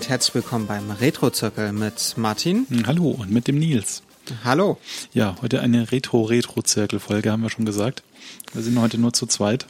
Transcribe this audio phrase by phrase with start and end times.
[0.00, 2.66] Und herzlich willkommen beim Retro-Zirkel mit Martin.
[2.86, 4.02] Hallo und mit dem Nils.
[4.44, 4.78] Hallo.
[5.12, 8.02] Ja, heute eine Retro-Retro-Zirkel-Folge, haben wir schon gesagt.
[8.54, 9.66] Wir sind heute nur zu zweit.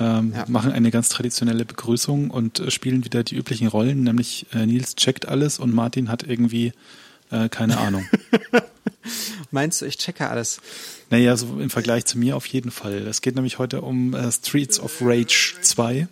[0.00, 0.44] Ähm, ja.
[0.48, 4.96] Machen eine ganz traditionelle Begrüßung und äh, spielen wieder die üblichen Rollen, nämlich äh, Nils
[4.96, 6.72] checkt alles und Martin hat irgendwie
[7.30, 8.04] äh, keine Ahnung.
[9.52, 10.60] Meinst du, ich checke alles?
[11.10, 13.06] Naja, so im Vergleich zu mir auf jeden Fall.
[13.06, 16.08] Es geht nämlich heute um äh, Streets of Rage 2.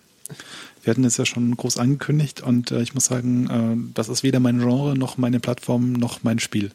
[0.83, 4.23] Wir hatten es ja schon groß angekündigt und äh, ich muss sagen, äh, das ist
[4.23, 6.73] weder mein Genre noch meine Plattform noch mein Spiel.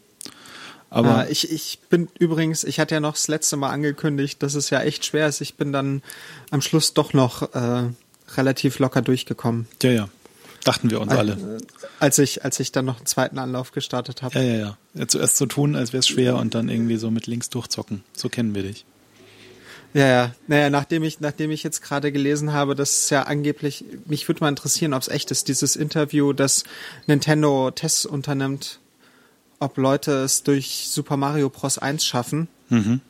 [0.90, 4.56] Aber äh, ich, ich bin übrigens, ich hatte ja noch das letzte Mal angekündigt, dass
[4.56, 5.42] es ja echt schwer ist.
[5.42, 6.02] Ich bin dann
[6.50, 7.90] am Schluss doch noch äh,
[8.36, 9.68] relativ locker durchgekommen.
[9.84, 10.09] Ja, ja.
[10.64, 11.59] Dachten wir uns als, alle.
[12.00, 14.38] Als ich, als ich dann noch einen zweiten Anlauf gestartet habe.
[14.38, 15.08] Ja, ja, ja, ja.
[15.08, 18.03] Zuerst so tun, als wäre es schwer und dann irgendwie so mit links durchzocken.
[18.14, 18.86] So kennen wir dich.
[19.98, 20.31] Ja, ja.
[20.45, 24.42] Naja, nachdem ich, nachdem ich jetzt gerade gelesen habe, dass es ja angeblich, mich würde
[24.42, 26.66] mal interessieren, ob es echt ist, dieses Interview, das
[27.08, 28.80] Nintendo Tests unternimmt,
[29.58, 31.80] ob Leute es durch Super Mario Bros.
[31.80, 32.48] 1 schaffen.
[32.70, 33.02] Mhm.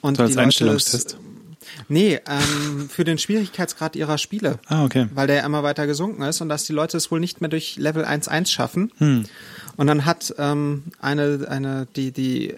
[0.00, 1.14] Und so als die Einstellungstest.
[1.14, 1.28] Leute es,
[1.88, 4.60] Nee, ähm, für den Schwierigkeitsgrad ihrer Spiele.
[4.68, 5.08] Ah, okay.
[5.12, 7.76] Weil der immer weiter gesunken ist und dass die Leute es wohl nicht mehr durch
[7.76, 8.92] Level 1.1 schaffen.
[8.98, 9.24] Hm.
[9.76, 12.54] Und dann hat ähm, eine, eine, die, die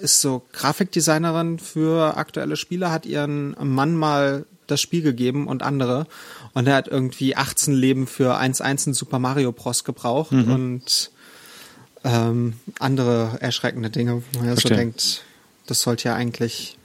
[0.00, 6.06] ist so Grafikdesignerin für aktuelle Spiele, hat ihren Mann mal das Spiel gegeben und andere.
[6.54, 9.84] Und er hat irgendwie 18 Leben für 1.1 in Super Mario Bros.
[9.84, 10.50] gebraucht Mhm.
[10.52, 11.10] und
[12.04, 15.22] ähm, andere erschreckende Dinge, wo man ja so denkt,
[15.66, 16.76] das sollte ja eigentlich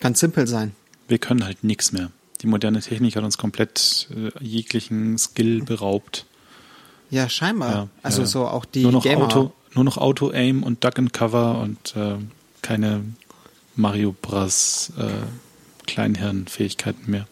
[0.00, 0.74] ganz simpel sein.
[1.08, 2.10] Wir können halt nichts mehr.
[2.42, 6.26] Die moderne Technik hat uns komplett äh, jeglichen Skill beraubt.
[7.10, 7.72] Ja, scheinbar.
[7.72, 8.26] Ja, also ja.
[8.26, 9.24] so auch die nur noch Gamer.
[9.26, 12.16] Auto, nur noch Auto Aim und Duck and Cover und äh,
[12.62, 13.04] keine
[13.76, 14.92] Mario Bros.
[14.98, 15.26] Äh,
[15.86, 17.26] Kleinhirnfähigkeiten mehr.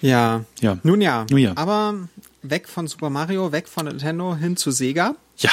[0.00, 0.44] Ja.
[0.60, 0.78] Ja.
[0.82, 1.26] Nun ja.
[1.30, 1.52] Nun ja.
[1.56, 2.08] Aber
[2.42, 5.14] weg von Super Mario, weg von Nintendo hin zu Sega.
[5.38, 5.50] Ja,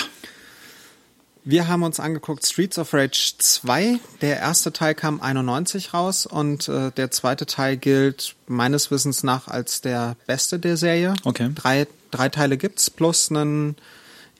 [1.44, 4.00] Wir haben uns angeguckt Streets of Rage 2.
[4.22, 9.48] Der erste Teil kam 91 raus und äh, der zweite Teil gilt meines Wissens nach
[9.48, 11.16] als der beste der Serie.
[11.24, 11.50] Okay.
[11.56, 13.76] Drei, drei Teile gibt's plus ein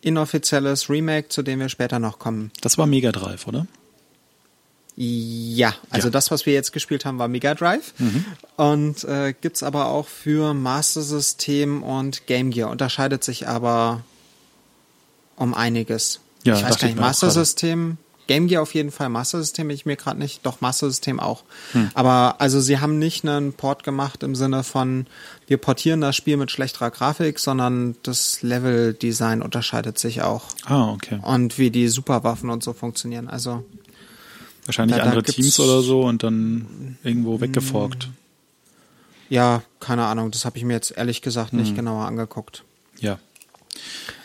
[0.02, 2.52] inoffizielles Remake, zu dem wir später noch kommen.
[2.62, 3.68] das war Mega Drive, oder?
[4.98, 6.12] Ja, also Ja.
[6.12, 7.94] das, was wir jetzt gespielt haben, war Mega Drive.
[8.58, 12.70] Und äh, gibt's aber auch für Master System und Game Gear.
[12.70, 14.04] Unterscheidet sich aber
[15.38, 16.20] um einiges.
[16.44, 17.40] Ja, ich weiß gar ich nicht, Master gerade.
[18.32, 21.44] Game Gear auf jeden Fall, Master System ich mir gerade nicht, doch Master System auch.
[21.74, 21.90] Hm.
[21.94, 25.06] Aber also sie haben nicht einen Port gemacht im Sinne von,
[25.48, 30.46] wir portieren das Spiel mit schlechterer Grafik, sondern das Level-Design unterscheidet sich auch.
[30.66, 31.20] Ah, okay.
[31.24, 33.28] Und wie die Superwaffen und so funktionieren.
[33.28, 33.66] Also
[34.66, 38.10] Wahrscheinlich Da- da andere gibt's- Teams oder so und dann irgendwo weggeforkt.
[39.30, 41.60] Ja, keine Ahnung, das habe ich mir jetzt ehrlich gesagt Hm.
[41.60, 42.64] nicht genauer angeguckt.
[43.00, 43.18] Ja.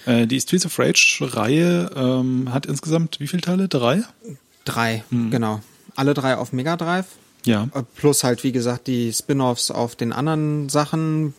[0.07, 3.69] Äh, die Streets of Rage-Reihe ähm, hat insgesamt wie viele Teile?
[3.69, 4.03] Drei?
[4.65, 5.31] Drei, Hm.
[5.31, 5.61] genau.
[5.95, 7.07] Alle drei auf Mega Drive.
[7.45, 7.69] Ja.
[7.75, 11.35] Äh, Plus halt, wie gesagt, die Spin-offs auf den anderen Sachen.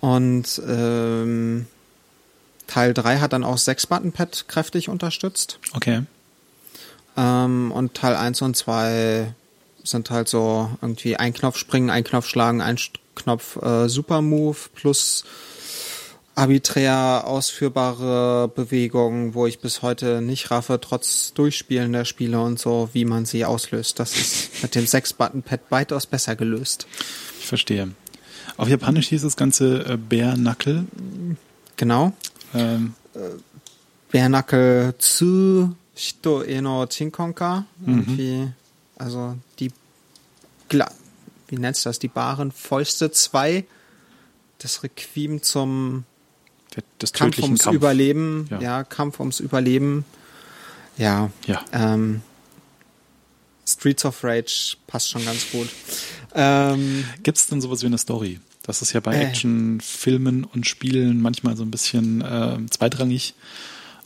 [0.00, 1.66] Und ähm,
[2.66, 5.58] Teil 3 hat dann auch 6-Button-Pad kräftig unterstützt.
[5.74, 6.02] Okay.
[7.16, 9.34] Ähm, und Teil 1 und 2
[9.82, 12.76] sind halt so irgendwie ein Knopf springen, ein Knopf schlagen, ein
[13.14, 15.24] Knopf äh, Super Move plus
[16.40, 22.88] arbiträr ausführbare Bewegungen, wo ich bis heute nicht raffe, trotz Durchspielen der Spiele und so,
[22.94, 23.98] wie man sie auslöst.
[23.98, 26.86] Das ist mit dem 6-Button-Pad weitaus besser gelöst.
[27.38, 27.90] Ich verstehe.
[28.56, 30.86] Auf Japanisch hieß das Ganze äh, Bare Knuckle.
[31.76, 32.14] Genau.
[32.54, 32.94] Ähm,
[34.10, 37.66] Bärnackel zu Shito eno Chinkonka.
[37.86, 38.48] Irgendwie,
[38.96, 39.72] also die,
[40.70, 40.90] Gla
[41.48, 43.64] wie nennst du das, die baren Fäuste 2.
[44.58, 46.04] Das Requiem zum
[46.76, 47.74] der, des Kampf ums Kampf.
[47.76, 48.46] Überleben.
[48.50, 48.60] Ja.
[48.60, 48.84] Ja.
[48.84, 50.04] Kampf ums Überleben.
[50.96, 51.30] Ja.
[51.46, 51.64] Ja.
[51.72, 52.22] Ähm,
[53.66, 55.68] Streets of Rage passt schon ganz gut.
[56.34, 58.40] Ähm, Gibt es denn sowas wie eine Story?
[58.62, 59.24] Das ist ja bei Äh.
[59.26, 63.34] Actionfilmen und Spielen manchmal so ein bisschen äh, zweitrangig.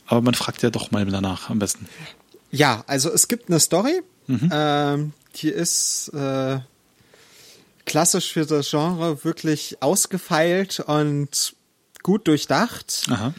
[0.07, 1.87] Aber man fragt ja doch mal danach am besten.
[2.51, 6.59] Ja, also es gibt eine Story, ähm, die ist äh,
[7.85, 11.54] klassisch für das Genre wirklich ausgefeilt und
[12.05, 13.07] gut durchdacht.
[13.09, 13.33] Aha.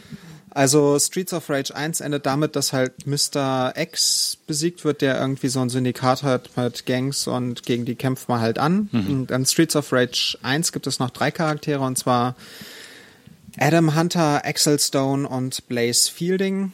[0.49, 3.73] Also Streets of Rage 1 endet damit, dass halt Mr.
[3.77, 8.27] X besiegt wird, der irgendwie so ein Syndikat hat mit Gangs und gegen die kämpft
[8.27, 8.89] man halt an.
[9.07, 12.35] Und an Streets of Rage 1 gibt es noch drei Charaktere und zwar
[13.57, 16.71] Adam Hunter, Axel Stone und Blaze Fielding.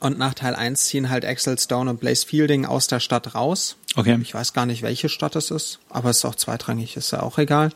[0.00, 3.76] Und nach Teil 1 ziehen halt Axel Stone und Blaze Fielding aus der Stadt raus.
[3.96, 4.18] Okay.
[4.22, 7.22] Ich weiß gar nicht, welche Stadt es ist, aber es ist auch zweitrangig, ist ja
[7.22, 7.70] auch egal.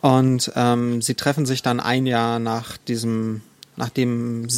[0.00, 3.42] Und ähm, sie treffen sich dann ein Jahr nach diesem,
[3.76, 4.48] nach dem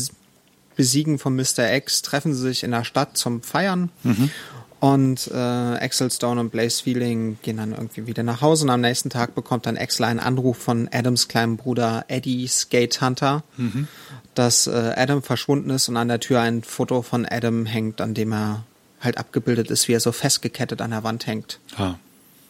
[0.76, 1.74] Besiegen von Mr.
[1.74, 3.90] X, treffen sie sich in der Stadt zum Feiern.
[4.04, 4.30] Mhm.
[4.80, 8.80] Und äh, Axel Stone und Blaze Feeling gehen dann irgendwie wieder nach Hause und am
[8.80, 13.88] nächsten Tag bekommt dann Axel einen Anruf von Adams kleinem Bruder Eddie Skate Hunter, Mhm.
[14.34, 18.14] dass äh, Adam verschwunden ist und an der Tür ein Foto von Adam hängt, an
[18.14, 18.64] dem er
[19.00, 21.58] halt abgebildet ist, wie er so festgekettet an der Wand hängt.
[21.76, 21.94] Ah.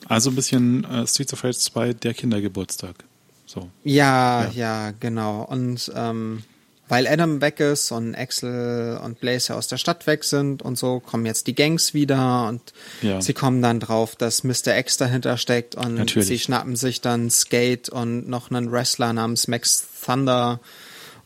[0.07, 2.95] Also ein bisschen äh, Streets of Rage 2, der Kindergeburtstag.
[3.47, 3.71] So.
[3.85, 4.51] Ja, Ja.
[4.53, 5.43] ja, genau.
[5.45, 6.43] Und ähm,
[6.89, 11.01] weil Adam weg ist und Axel und Blaze aus der Stadt weg sind und so,
[11.01, 12.61] kommen jetzt die Gangs wieder und
[13.03, 13.21] Ja.
[13.21, 14.77] sie kommen dann drauf, dass Mr.
[14.79, 16.29] X dahinter steckt und Natürlich.
[16.29, 20.61] sie schnappen sich dann Skate und noch einen Wrestler namens Max Thunder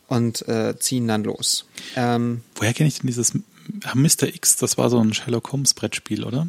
[0.07, 1.65] und äh, ziehen dann los.
[1.95, 3.33] Ähm, Woher kenne ich denn dieses
[3.93, 4.23] Mr.
[4.27, 4.57] X?
[4.57, 6.47] Das war so ein Sherlock Holmes Brettspiel, oder?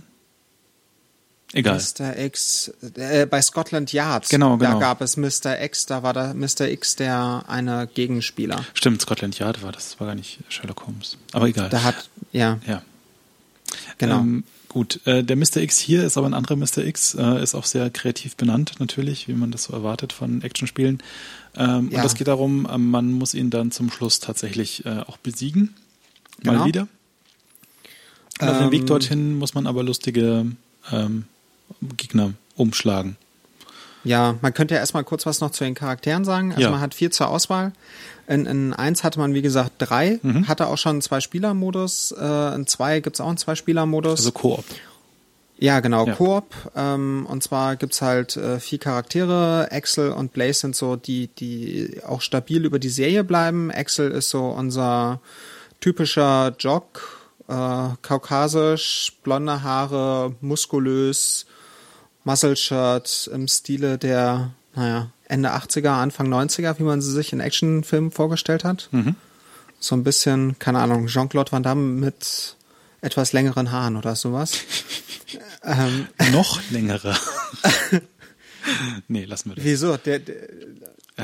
[1.57, 1.79] Egal.
[1.81, 2.19] Mr.
[2.19, 4.73] X, äh, bei Scotland Yards, Genau, genau.
[4.75, 5.61] da gab es Mr.
[5.63, 6.63] X, da war da Mr.
[6.69, 8.65] X der eine Gegenspieler.
[8.75, 11.17] Stimmt, Scotland Yard war das, war gar nicht Sherlock Holmes.
[11.33, 11.69] Aber egal.
[11.71, 12.83] Da hat, ja, ja.
[13.99, 14.19] genau.
[14.19, 15.59] Ähm, gut, äh, der Mr.
[15.59, 16.79] X hier ist aber ein anderer Mr.
[16.79, 21.03] X, äh, ist auch sehr kreativ benannt natürlich, wie man das so erwartet von Actionspielen.
[21.57, 21.99] Ähm, Ja.
[21.99, 25.77] Und das geht darum, ähm, man muss ihn dann zum Schluss tatsächlich äh, auch besiegen.
[26.43, 26.65] Mal Genau.
[26.67, 26.89] wieder.
[28.41, 30.47] Und auf dem Ähm, Weg dorthin muss man aber lustige
[30.91, 31.27] ähm,
[31.97, 33.17] Gegner umschlagen.
[34.05, 36.51] Ja, man könnte ja erstmal kurz was noch zu den Charakteren sagen.
[36.51, 36.71] Also Ja.
[36.71, 37.73] man hat vier zur Auswahl.
[38.27, 40.19] In, in eins hatte man, wie gesagt, drei.
[40.23, 40.47] Mhm.
[40.49, 42.13] Hatte auch schon einen Zwei-Spieler-Modus.
[42.19, 44.21] Äh, in zwei gibt's auch einen Zwei-Spieler-Modus.
[44.21, 44.65] Also Koop.
[45.59, 46.15] ja, genau, Ja.
[46.15, 46.55] Koop.
[46.77, 49.69] Ähm, und zwar gibt's halt äh, vier Charaktere.
[49.73, 53.71] Axel und Blaze sind so die, die auch stabil über die Serie bleiben.
[53.71, 55.21] Axel ist so unser
[55.81, 61.47] typischer Jock, äh, kaukasisch, blonde Haare, muskulös,
[62.25, 68.11] Muscle-Shirt im Stile der, naja, Ende 80er, Anfang 90er, wie man sie sich in Actionfilmen
[68.11, 68.89] vorgestellt hat.
[68.93, 69.15] Mhm.
[69.81, 72.57] So ein bisschen, keine Ahnung, Jean-Claude Van Damme mit
[73.01, 74.53] etwas längeren Haaren oder sowas.
[75.65, 77.15] ähm, Noch längere.
[79.09, 79.65] nee, lassen wir das.
[79.65, 79.97] wieso?
[79.97, 80.37] Der, der,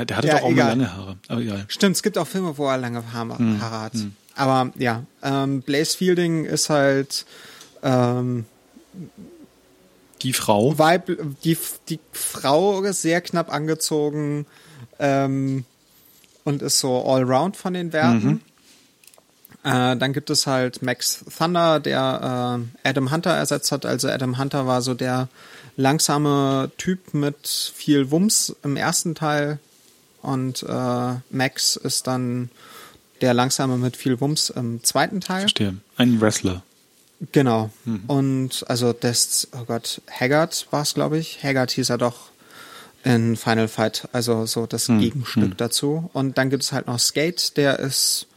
[0.05, 0.75] der hatte Ja, doch auch egal.
[0.75, 1.17] mal lange Haare.
[1.27, 1.65] Aber egal.
[1.67, 3.93] Stimmt, es gibt auch Filme, wo er lange Haare, Hm, Haare hat.
[4.35, 7.25] Aber ja, ähm, Blaze Fielding ist halt
[7.83, 8.45] ähm,
[10.21, 10.77] Die Frau.
[10.77, 11.11] Weib,
[11.43, 11.57] die,
[11.89, 14.45] die Frau ist sehr knapp angezogen
[14.99, 15.65] ähm,
[16.43, 18.41] und ist so allround von den Werten.
[19.63, 23.85] Äh, dann gibt es halt Max Thunder, der äh, Adam Hunter ersetzt hat.
[23.85, 25.27] Also Adam Hunter war so der
[25.77, 29.59] langsame Typ mit viel Wumms im ersten Teil
[30.21, 32.49] und äh, Max ist dann
[33.21, 35.41] der langsame mit viel Wumms im zweiten Teil.
[35.41, 35.77] Verstehe.
[35.95, 36.63] Ein Wrestler.
[37.31, 37.69] Genau.
[38.07, 41.43] Und also das, oh Gott, Haggard war es, glaube ich.
[41.43, 42.29] Haggard hieß er doch
[43.03, 46.09] in Final Fight, also so das Gegenstück dazu.
[46.13, 48.27] Und dann gibt es halt noch Skate, der ist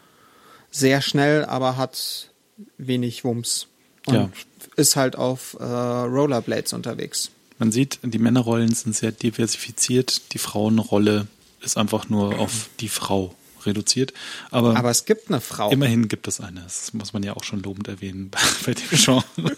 [0.70, 2.30] sehr schnell, aber hat
[2.78, 3.66] wenig Wumms.
[4.06, 4.30] Und Ja.
[4.76, 7.30] ist halt auf äh, Rollerblades unterwegs.
[7.58, 10.34] Man sieht, die Männerrollen sind sehr diversifiziert.
[10.34, 11.26] Die Frauenrolle
[11.62, 13.34] ist einfach nur auf die Frau
[13.66, 14.12] reduziert.
[14.50, 15.70] Aber, Aber es gibt eine Frau.
[15.70, 16.60] immerhin gibt es eine.
[16.62, 18.30] Das muss man ja auch schon lobend erwähnen
[18.66, 19.24] bei, dem Genre.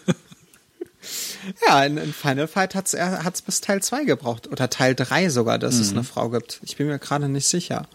[1.66, 4.48] Ja, in, in Final Fight hat's er hat's bis Teil 2 gebraucht.
[4.48, 5.80] Oder Teil 3 sogar, dass Mhm.
[5.82, 6.58] es eine Frau gibt.
[6.64, 7.86] Ich bin mir gerade nicht sicher.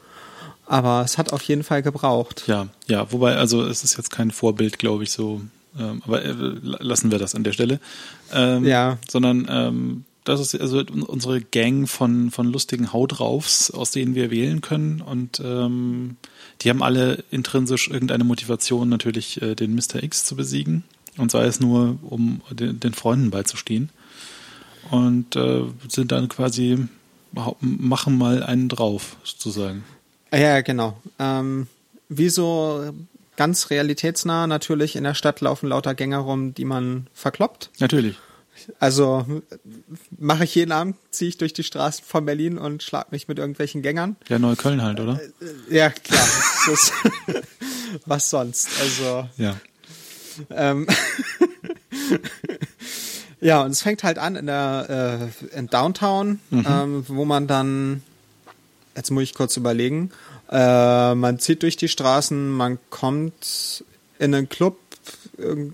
[0.65, 2.43] Aber es hat auf jeden Fall gebraucht.
[2.47, 5.41] Ja, ja, wobei, also es ist jetzt kein Vorbild, glaube ich, so.
[5.77, 7.81] Ähm, aber äh, lassen wir das an der Stelle.
[8.31, 8.97] Ähm, Ja.
[9.09, 14.29] Sondern ähm, das ist also un- unsere Gang von, von lustigen Hautraufs, aus denen wir
[14.31, 15.01] wählen können.
[15.01, 16.17] Und ähm,
[16.61, 20.03] die haben alle intrinsisch irgendeine Motivation, natürlich äh, den Mr.
[20.03, 20.83] X zu besiegen.
[21.17, 23.89] Und sei es nur, um den, den Freunden beizustehen.
[24.89, 26.77] Und äh, sind dann quasi,
[27.59, 29.83] machen mal einen drauf, sozusagen.
[30.33, 30.97] Ja, genau.
[31.19, 31.67] Ähm,
[32.09, 32.93] wie so
[33.35, 37.69] ganz realitätsnah natürlich in der Stadt laufen lauter Gänger rum, die man verkloppt.
[37.79, 38.15] Natürlich.
[38.79, 39.25] Also
[40.17, 43.39] mache ich jeden Abend, ziehe ich durch die Straßen von Berlin und schlag mich mit
[43.39, 44.15] irgendwelchen Gängern.
[44.27, 45.19] Ja, Neukölln halt, oder?
[45.69, 46.25] Ja, klar.
[46.71, 46.93] ist,
[48.05, 48.69] was sonst?
[48.79, 49.55] Also Ja.
[50.49, 50.87] Ähm,
[53.41, 58.01] ja, und es fängt halt an in der äh, in Downtown, ähm, wo man dann,
[58.95, 60.11] jetzt muss ich kurz überlegen,
[60.49, 63.83] äh, man zieht durch die Straßen, man kommt
[64.19, 64.77] in einen Club,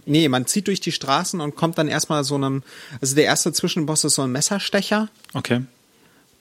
[0.06, 2.64] nee, man zieht durch die Straßen und kommt dann erstmal so einem,
[3.02, 5.62] also der erste Zwischenboss ist so ein Messerstecher, Okay.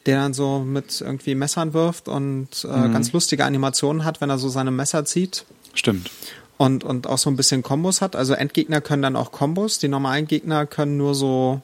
[0.06, 4.38] der dann so mit irgendwie Messern wirft und äh, ganz lustige Animationen hat, wenn er
[4.38, 5.44] so seine Messer zieht.
[5.74, 6.10] Stimmt.
[6.58, 8.16] und, und auch so ein bisschen Kombos hat.
[8.16, 9.78] Also Endgegner können dann auch Kombos.
[9.78, 11.60] Die normalen Gegner können nur so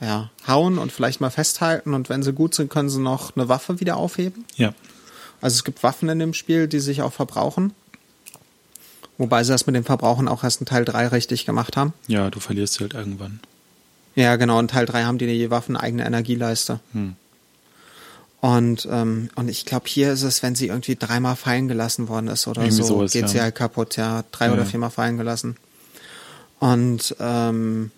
[0.00, 3.48] ja, hauen und vielleicht mal festhalten und wenn sie gut sind, können sie noch eine
[3.48, 4.44] Waffe wieder aufheben.
[4.56, 4.74] Ja.
[5.40, 7.72] Also es gibt Waffen in dem Spiel, die sich auch verbrauchen.
[9.18, 11.92] Wobei sie das mit dem Verbrauchen auch erst in Teil 3 richtig gemacht haben.
[12.08, 13.40] Ja, du verlierst sie halt irgendwann.
[14.16, 14.58] Ja, genau.
[14.60, 16.80] In Teil 3 haben die Waffen eigene Energieleiste.
[16.92, 17.14] Hm.
[18.40, 22.28] Und, ähm, und ich glaube, hier ist es, wenn sie irgendwie dreimal fallen gelassen worden
[22.28, 23.28] ist oder irgendwie so, sowas, geht ja.
[23.28, 24.24] sie halt kaputt, ja.
[24.32, 24.52] Drei ja.
[24.52, 25.56] oder viermal fallen gelassen.
[26.60, 27.90] Und ähm,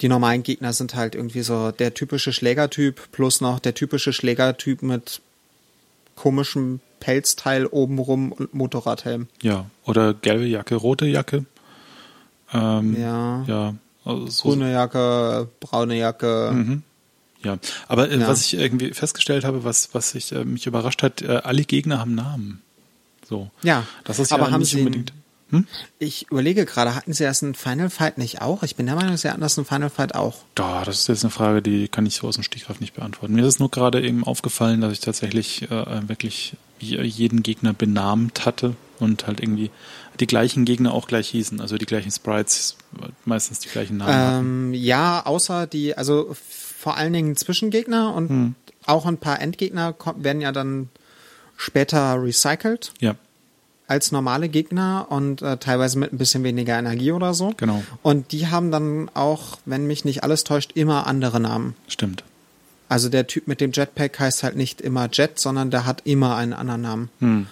[0.00, 4.82] die normalen Gegner sind halt irgendwie so der typische Schlägertyp plus noch der typische Schlägertyp
[4.82, 5.20] mit
[6.16, 9.28] komischem Pelzteil obenrum und Motorradhelm.
[9.42, 11.44] Ja, oder gelbe Jacke, rote Jacke.
[12.50, 13.44] Ähm, ja.
[13.46, 13.74] Ja.
[14.06, 16.50] Also so Grüne Jacke, braune Jacke.
[16.54, 16.82] Mhm.
[17.42, 17.58] Ja,
[17.88, 18.26] aber äh, ja.
[18.26, 21.98] was ich irgendwie festgestellt habe, was, was ich, äh, mich überrascht hat, äh, alle Gegner
[21.98, 22.62] haben Namen.
[23.28, 23.50] So.
[23.62, 25.12] Ja, das ist aber ja haben nicht sie unbedingt.
[25.50, 25.66] Hm?
[25.98, 28.62] Ich überlege gerade, hatten sie erst einen Final Fight nicht auch?
[28.62, 30.36] Ich bin der Meinung, sie hatten das einen Final Fight auch.
[30.54, 33.34] Da, das ist jetzt eine Frage, die kann ich so aus dem Stichgreif nicht beantworten.
[33.34, 36.54] Mir ist es nur gerade eben aufgefallen, dass ich tatsächlich äh, wirklich
[36.84, 39.70] jeden Gegner benannt hatte und halt irgendwie
[40.20, 42.76] die gleichen Gegner auch gleich hießen, also die gleichen Sprites,
[43.24, 44.72] meistens die gleichen Namen.
[44.72, 48.54] Ähm, ja, außer die, also vor allen Dingen Zwischengegner und hm.
[48.86, 50.88] auch ein paar Endgegner werden ja dann
[51.56, 52.92] später recycelt.
[53.00, 53.16] Ja.
[53.86, 57.52] Als normale Gegner und äh, teilweise mit ein bisschen weniger Energie oder so.
[57.58, 57.82] Genau.
[58.02, 61.74] Und die haben dann auch, wenn mich nicht alles täuscht, immer andere Namen.
[61.86, 62.24] Stimmt.
[62.88, 66.36] Also der Typ mit dem Jetpack heißt halt nicht immer Jet, sondern der hat immer
[66.36, 67.10] einen anderen Namen.
[67.20, 67.46] Hm.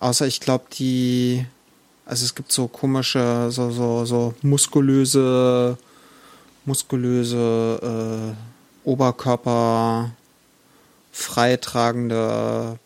[0.00, 1.46] Außer ich glaube, die
[2.04, 5.78] also es gibt so komische, so, so, so muskulöse,
[6.64, 10.10] muskulöse äh, Oberkörper
[11.12, 12.78] freitragende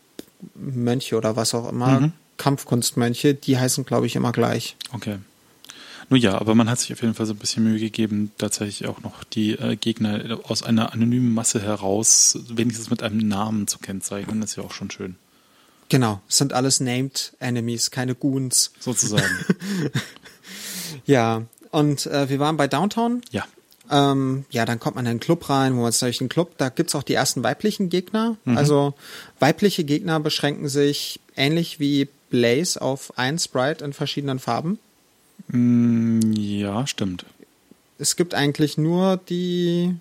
[0.55, 2.13] Mönche oder was auch immer, mhm.
[2.37, 4.77] Kampfkunstmönche, die heißen, glaube ich, immer gleich.
[4.93, 5.19] Okay.
[6.09, 8.89] Nun ja, aber man hat sich auf jeden Fall so ein bisschen Mühe gegeben, tatsächlich
[8.89, 13.79] auch noch die äh, Gegner aus einer anonymen Masse heraus wenigstens mit einem Namen zu
[13.79, 14.41] kennzeichnen.
[14.41, 15.17] Das ist ja auch schon schön.
[15.89, 18.73] Genau, es sind alles Named Enemies, keine Goons.
[18.79, 19.25] Sozusagen.
[21.07, 23.23] ja, und äh, wir waren bei Downtown.
[23.31, 23.45] Ja.
[23.91, 26.71] Ähm, ja, dann kommt man in den Club rein, wo man durch den Club, da
[26.71, 28.37] gibt's auch die ersten weiblichen Gegner.
[28.45, 28.59] Mhm.
[28.59, 28.95] Also
[29.39, 34.79] weibliche Gegner beschränken sich ähnlich wie Blaze auf ein Sprite in verschiedenen Farben.
[35.49, 37.27] Mm, ja, stimmt.
[37.99, 39.95] Es gibt eigentlich nur die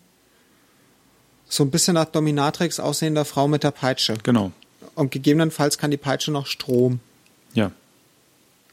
[1.48, 4.16] so ein bisschen nach Dominatrix aussehender Frau mit der Peitsche.
[4.24, 4.52] Genau.
[4.96, 7.00] Und gegebenenfalls kann die Peitsche noch Strom.
[7.54, 7.72] Ja.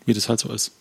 [0.07, 0.73] Wie das halt so ist.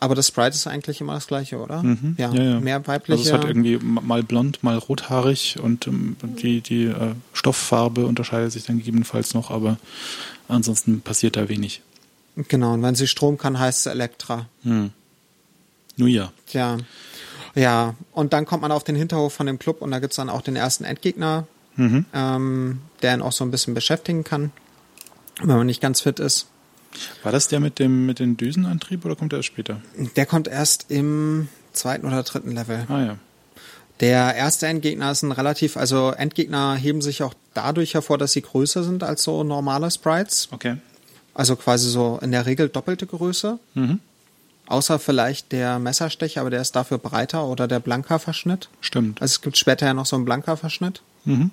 [0.00, 1.82] Aber das Sprite ist eigentlich immer das gleiche, oder?
[1.82, 2.14] Mhm.
[2.18, 3.18] Ja, ja, ja, mehr weibliche.
[3.18, 8.52] Also es hat irgendwie mal blond, mal rothaarig und ähm, die, die äh, Stofffarbe unterscheidet
[8.52, 9.76] sich dann gegebenenfalls noch, aber
[10.46, 11.82] ansonsten passiert da wenig.
[12.46, 14.46] Genau, und wenn sie Strom kann, heißt es Elektra.
[14.62, 14.90] Hm.
[15.96, 16.32] Nun ja.
[16.52, 16.78] Ja.
[17.54, 20.30] Ja, und dann kommt man auf den Hinterhof von dem Club und da gibt's dann
[20.30, 22.04] auch den ersten Endgegner, mhm.
[22.14, 24.52] ähm, der ihn auch so ein bisschen beschäftigen kann,
[25.40, 26.46] wenn man nicht ganz fit ist.
[27.22, 29.82] War das der mit dem mit dem Düsenantrieb oder kommt er erst später?
[30.16, 32.86] Der kommt erst im zweiten oder dritten Level.
[32.88, 33.18] Ah ja.
[34.00, 38.42] Der erste Endgegner ist ein relativ, also Endgegner heben sich auch dadurch hervor, dass sie
[38.42, 40.48] größer sind als so normale Sprites.
[40.52, 40.76] Okay.
[41.38, 43.60] Also quasi so in der Regel doppelte Größe.
[43.74, 44.00] Mhm.
[44.66, 48.68] Außer vielleicht der Messerstecher, aber der ist dafür breiter oder der Blanka-Verschnitt.
[48.80, 49.22] Stimmt.
[49.22, 51.00] Also es gibt später ja noch so einen Blanka-Verschnitt.
[51.24, 51.52] Mhm.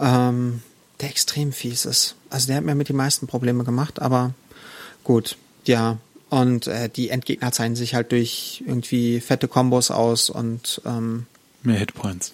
[0.00, 0.62] Ähm,
[0.98, 2.16] der extrem fies ist.
[2.28, 4.34] Also der hat mir mit die meisten Probleme gemacht, aber
[5.04, 5.98] gut, ja.
[6.28, 11.26] Und äh, die Endgegner zeichnen sich halt durch irgendwie fette Kombos aus und ähm,
[11.62, 12.32] mehr Hitpoints.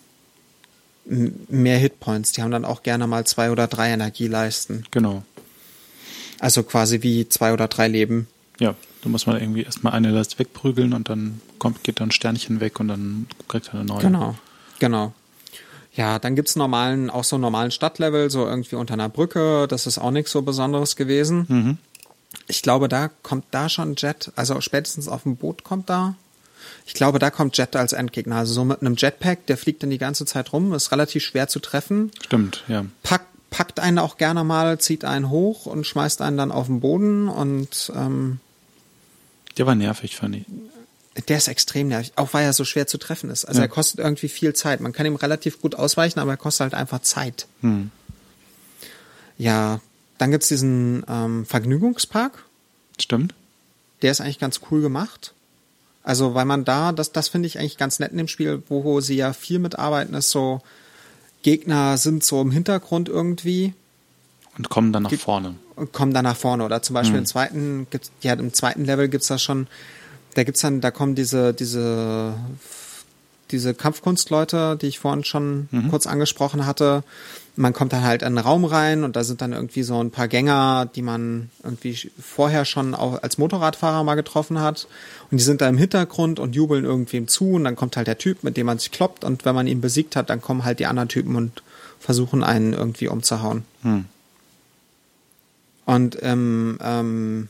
[1.04, 2.32] Mehr Hitpoints.
[2.32, 4.86] Die haben dann auch gerne mal zwei oder drei Energieleisten.
[4.90, 5.24] Genau.
[6.42, 8.26] Also quasi wie zwei oder drei Leben.
[8.58, 12.11] Ja, da muss man irgendwie erstmal eine Leiste wegprügeln und dann kommt, geht dann ein
[12.12, 14.00] Sternchen weg und dann kriegt er eine neue.
[14.00, 14.34] Genau,
[14.80, 15.12] genau.
[15.94, 19.68] Ja, dann gibt's normalen, auch so normalen Stadtlevel, so irgendwie unter einer Brücke.
[19.68, 21.46] Das ist auch nichts so Besonderes gewesen.
[21.49, 21.78] Mhm.
[22.49, 26.16] Ich glaube, da kommt da schon Jet, also spätestens auf dem Boot kommt da.
[26.87, 28.37] Ich glaube, da kommt Jet als Endgegner.
[28.37, 31.46] Also so mit einem Jetpack, der fliegt dann die ganze Zeit rum, ist relativ schwer
[31.46, 32.11] zu treffen.
[32.20, 32.84] Stimmt, ja.
[33.04, 36.80] Packt, packt einen auch gerne mal, zieht einen hoch und schmeißt einen dann auf den
[36.80, 38.40] Boden und ähm,
[39.56, 40.47] der war nervig, fand ich.
[41.28, 43.44] Der ist extrem nervig, auch weil er so schwer zu treffen ist.
[43.44, 43.66] Also ja.
[43.66, 44.80] er kostet irgendwie viel Zeit.
[44.80, 47.47] Man kann ihm relativ gut ausweichen, aber er kostet halt einfach Zeit.
[47.61, 47.90] Hm.
[49.37, 49.80] Ja,
[50.16, 52.44] dann gibt's diesen ähm, Vergnügungspark.
[52.99, 53.35] Stimmt.
[54.00, 55.35] Der ist eigentlich ganz cool gemacht.
[56.02, 58.82] Also, weil man da, das, das finde ich eigentlich ganz nett in dem Spiel, wo,
[58.82, 60.62] wo sie ja viel mitarbeiten, ist so,
[61.42, 63.75] Gegner sind so im Hintergrund irgendwie
[64.56, 65.56] Und kommen dann nach vorne.
[65.76, 66.64] Und kommen dann nach vorne.
[66.64, 67.20] Oder zum Beispiel mhm.
[67.20, 69.66] im zweiten, gibt's, ja, im zweiten Level gibt's das schon,
[70.34, 72.34] da gibt's dann, da kommen diese, diese,
[73.50, 75.90] diese Kampfkunstleute, die ich vorhin schon mhm.
[75.90, 77.04] kurz angesprochen hatte.
[77.54, 80.11] Man kommt dann halt in einen Raum rein und da sind dann irgendwie so ein
[80.11, 84.88] paar Gänger, die man irgendwie vorher schon auch als Motorradfahrer mal getroffen hat.
[85.30, 88.16] Und die sind da im Hintergrund und jubeln irgendwem zu und dann kommt halt der
[88.16, 90.78] Typ, mit dem man sich kloppt und wenn man ihn besiegt hat, dann kommen halt
[90.78, 91.62] die anderen Typen und
[92.00, 93.64] versuchen einen irgendwie umzuhauen.
[93.82, 94.06] Mhm.
[95.85, 97.49] Und im ähm,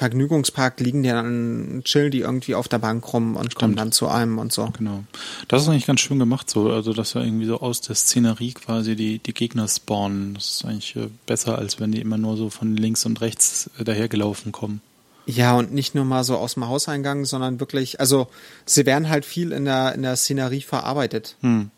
[0.00, 3.54] Vergnügungspark liegen die dann, chillen die irgendwie auf der Bank rum und Stimmt.
[3.56, 4.70] kommen dann zu einem und so.
[4.70, 5.04] Genau.
[5.46, 8.54] Das ist eigentlich ganz schön gemacht so, also dass wir irgendwie so aus der Szenerie
[8.54, 10.32] quasi die, die Gegner spawnen.
[10.32, 13.68] Das ist eigentlich äh, besser, als wenn die immer nur so von links und rechts
[13.78, 14.80] äh, dahergelaufen kommen.
[15.26, 18.26] Ja, und nicht nur mal so aus dem Hauseingang, sondern wirklich, also
[18.64, 21.36] sie werden halt viel in der, in der Szenerie verarbeitet.
[21.42, 21.70] Hm.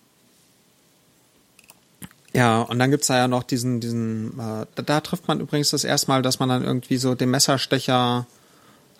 [2.34, 5.70] Ja, und dann gibt's da ja noch diesen, diesen, äh, da, da trifft man übrigens
[5.70, 8.26] das erste Mal, dass man dann irgendwie so den Messerstecher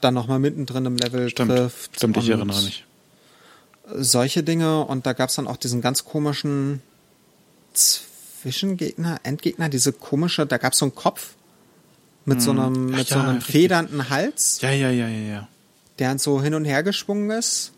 [0.00, 1.50] dann nochmal mittendrin im Level Stimmt.
[1.50, 1.96] trifft.
[1.96, 2.84] Stimmt, ich erinnere mich.
[3.94, 6.82] Solche Dinge und da gab's dann auch diesen ganz komischen
[7.72, 11.34] Zwischengegner, Endgegner, diese komische, da gab's so einen Kopf
[12.24, 12.44] mit hm.
[12.44, 14.60] so einem, mit ja, so einem federnden Hals.
[14.60, 15.48] Ja, ja, ja, ja, ja.
[15.98, 17.72] Der so hin und her geschwungen ist.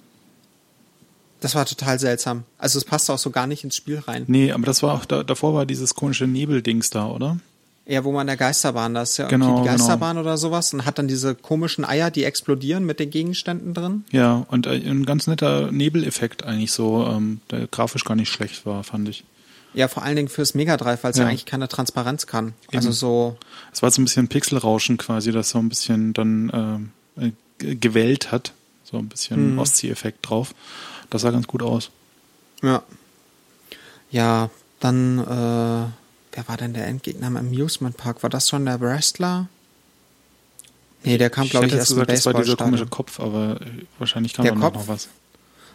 [1.45, 2.45] Das war total seltsam.
[2.57, 4.25] Also es passte auch so gar nicht ins Spiel rein.
[4.29, 7.39] Nee, aber das war auch, da, davor war dieses komische Nebeldings da, oder?
[7.85, 9.65] Ja, wo man in der Geisterbahn, das ist ja genau, die genau.
[9.73, 10.27] Geisterbahn genau.
[10.27, 14.05] oder sowas und hat dann diese komischen Eier, die explodieren mit den Gegenständen drin.
[14.11, 18.83] Ja, und ein ganz netter Nebeleffekt eigentlich so, ähm, der grafisch gar nicht schlecht war,
[18.83, 19.25] fand ich.
[19.75, 21.25] Ja, vor allen Dingen fürs Mega Drive, weil es ja.
[21.25, 21.29] ja.
[21.29, 22.55] eigentlich keine Transparenz kann.
[22.69, 22.77] Also Eben.
[22.79, 23.37] Also so.
[23.71, 28.55] Es war so ein bisschen Pixelrauschen quasi, das so ein bisschen dann äh, gewellt hat.
[28.85, 29.59] So ein bisschen mhm.
[29.59, 30.55] Ostsee-Effekt drauf.
[31.11, 31.91] Das sah ganz gut aus.
[32.63, 32.83] Ja.
[34.11, 34.51] Ja,
[34.81, 35.25] dann, äh,
[36.37, 38.23] wer war denn der Endgegner im Amusement Park?
[38.23, 39.49] War das schon der Wrestler?
[41.03, 44.33] Nee, der kam, glaube ich, erst gesagt, Das war dieser komische Kopf, aber äh, wahrscheinlich
[44.33, 45.09] kam da noch was.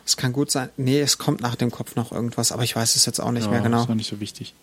[0.06, 0.70] Es kann gut sein.
[0.76, 3.46] Nee, es kommt nach dem Kopf noch irgendwas, aber ich weiß es jetzt auch nicht
[3.46, 3.78] ja, mehr genau.
[3.80, 4.56] Das war nicht so wichtig.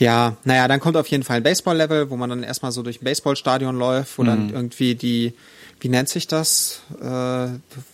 [0.00, 3.00] Ja, naja, dann kommt auf jeden Fall ein Baseball-Level, wo man dann erstmal so durch
[3.00, 4.26] ein Baseballstadion läuft, wo mhm.
[4.26, 5.34] dann irgendwie die,
[5.78, 7.48] wie nennt sich das, äh,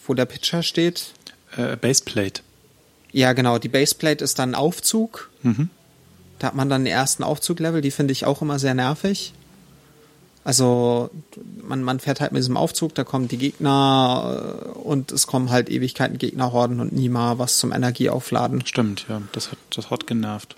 [0.07, 1.13] wo der Pitcher steht?
[1.57, 2.43] Äh, Baseplate.
[3.13, 3.59] Ja, genau.
[3.59, 5.31] Die Baseplate ist dann Aufzug.
[5.43, 5.71] Mhm.
[6.39, 7.81] Da hat man dann den ersten Aufzuglevel.
[7.81, 9.33] Die finde ich auch immer sehr nervig.
[10.47, 11.11] Also
[11.67, 15.51] man, man fährt halt mit diesem Aufzug, da kommen die Gegner äh, und es kommen
[15.51, 18.65] halt Ewigkeiten Gegnerhorden und nie mal was zum Energieaufladen.
[18.65, 20.55] Stimmt, ja, das hat, das hat genervt.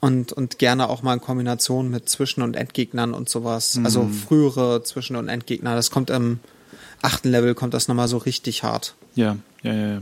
[0.00, 3.76] Und, und gerne auch mal in Kombination mit Zwischen- und Endgegnern und sowas.
[3.76, 3.86] Mhm.
[3.86, 5.74] Also frühere Zwischen- und Endgegner.
[5.74, 6.40] Das kommt im
[7.00, 8.96] achten Level, kommt das nochmal so richtig hart.
[9.14, 9.88] Ja, ja, ja.
[9.94, 10.00] ja.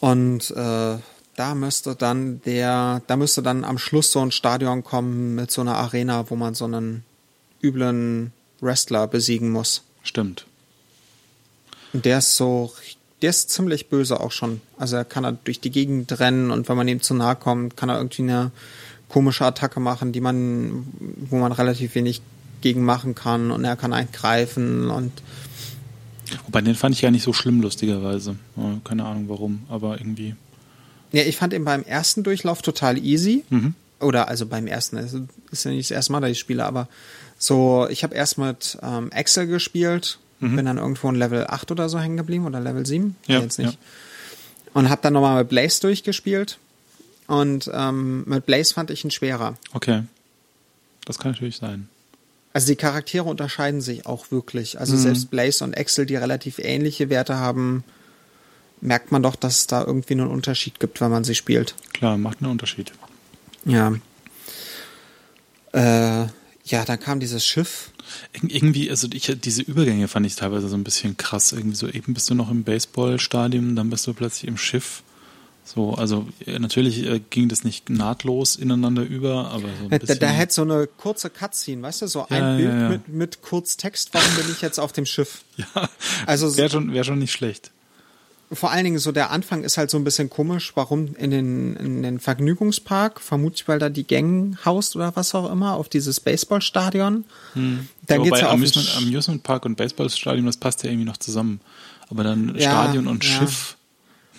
[0.00, 0.98] Und äh,
[1.36, 5.60] da müsste dann der, da müsste dann am Schluss so ein Stadion kommen mit so
[5.60, 7.04] einer Arena, wo man so einen
[7.62, 9.82] üblen Wrestler besiegen muss.
[10.02, 10.46] Stimmt.
[11.92, 12.72] Und der ist so,
[13.22, 14.60] der ist ziemlich böse auch schon.
[14.78, 17.76] Also er kann er durch die Gegend rennen und wenn man ihm zu nahe kommt,
[17.76, 18.50] kann er irgendwie eine
[19.08, 20.86] komische Attacke machen, die man,
[21.30, 22.22] wo man relativ wenig
[22.60, 25.12] gegen machen kann und er kann eingreifen und
[26.46, 28.36] Wobei den fand ich ja nicht so schlimm, lustigerweise.
[28.84, 30.34] Keine Ahnung warum, aber irgendwie.
[31.12, 33.44] Ja, ich fand ihn beim ersten Durchlauf total easy.
[33.50, 33.74] Mhm.
[34.00, 35.16] Oder also beim ersten, es
[35.50, 36.88] ist ja nicht das erste Mal, dass ich spiele, aber
[37.38, 40.56] so, ich habe erst mit ähm, Excel gespielt, mhm.
[40.56, 43.58] bin dann irgendwo in Level 8 oder so hängen geblieben oder Level 7, ja, jetzt
[43.58, 43.72] nicht.
[43.72, 43.78] Ja.
[44.74, 46.58] Und habe dann nochmal mit Blaze durchgespielt.
[47.26, 49.56] Und ähm, mit Blaze fand ich ihn schwerer.
[49.72, 50.02] Okay.
[51.06, 51.88] Das kann natürlich sein.
[52.56, 54.80] Also die Charaktere unterscheiden sich auch wirklich.
[54.80, 55.00] Also mhm.
[55.00, 57.84] selbst Blaze und Axel, die relativ ähnliche Werte haben,
[58.80, 61.74] merkt man doch, dass es da irgendwie einen Unterschied gibt, wenn man sie spielt.
[61.92, 62.92] Klar, macht einen Unterschied.
[63.66, 63.92] Ja.
[65.72, 66.28] Äh,
[66.64, 67.90] ja, dann kam dieses Schiff.
[68.32, 71.52] Ir irgendwie, also ich, diese Übergänge fand ich teilweise so ein bisschen krass.
[71.52, 75.02] Irgendwie so, eben bist du noch im Baseballstadion, dann bist du plötzlich im Schiff.
[75.66, 80.20] So, also natürlich äh, ging das nicht nahtlos ineinander über, aber so ein bisschen.
[80.20, 82.88] Da, da hätte so eine kurze Cutscene, weißt du, so ein ja, Bild ja, ja.
[82.90, 85.42] Mit, mit Kurztext, warum bin ich jetzt auf dem Schiff?
[85.56, 85.88] Ja,
[86.26, 87.70] also wäre schon, wär schon nicht schlecht.
[88.52, 91.76] Vor allen Dingen so der Anfang ist halt so ein bisschen komisch, warum in den,
[91.76, 96.20] in den Vergnügungspark, vermutlich weil da die Gang haust oder was auch immer, auf dieses
[96.20, 97.24] Baseballstadion.
[97.54, 97.88] Hm.
[98.06, 101.60] Dann so, geht's ja Amusement, Amusement Park und Baseballstadion, das passt ja irgendwie noch zusammen.
[102.10, 103.75] Aber dann Stadion und Schiff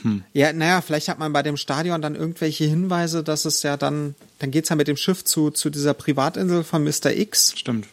[0.02, 0.24] hm.
[0.34, 4.16] Ja, naja, vielleicht hat man bei dem Stadion dann irgendwelche Hinweise, dass es ja dann,
[4.40, 7.12] dann geht's ja mit dem Schiff zu, zu dieser Privatinsel von Mr.
[7.16, 7.54] X.
[7.56, 7.88] Stimmt.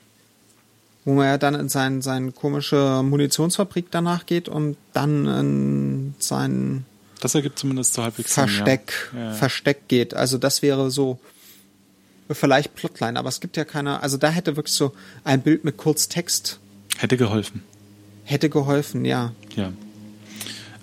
[1.05, 6.85] Wo man ja dann in sein, seine komische Munitionsfabrik danach geht und dann in sein
[7.21, 9.25] das ergibt zumindest so halbwegs Versteck, Sinn, ja.
[9.25, 9.37] Ja, ja.
[9.37, 10.13] Versteck geht.
[10.13, 11.19] Also das wäre so
[12.31, 14.93] vielleicht Plotline, aber es gibt ja keine, also da hätte wirklich so
[15.25, 16.59] ein Bild mit Kurztext.
[16.99, 17.63] Hätte geholfen.
[18.25, 19.33] Hätte geholfen, ja.
[19.57, 19.73] Ja.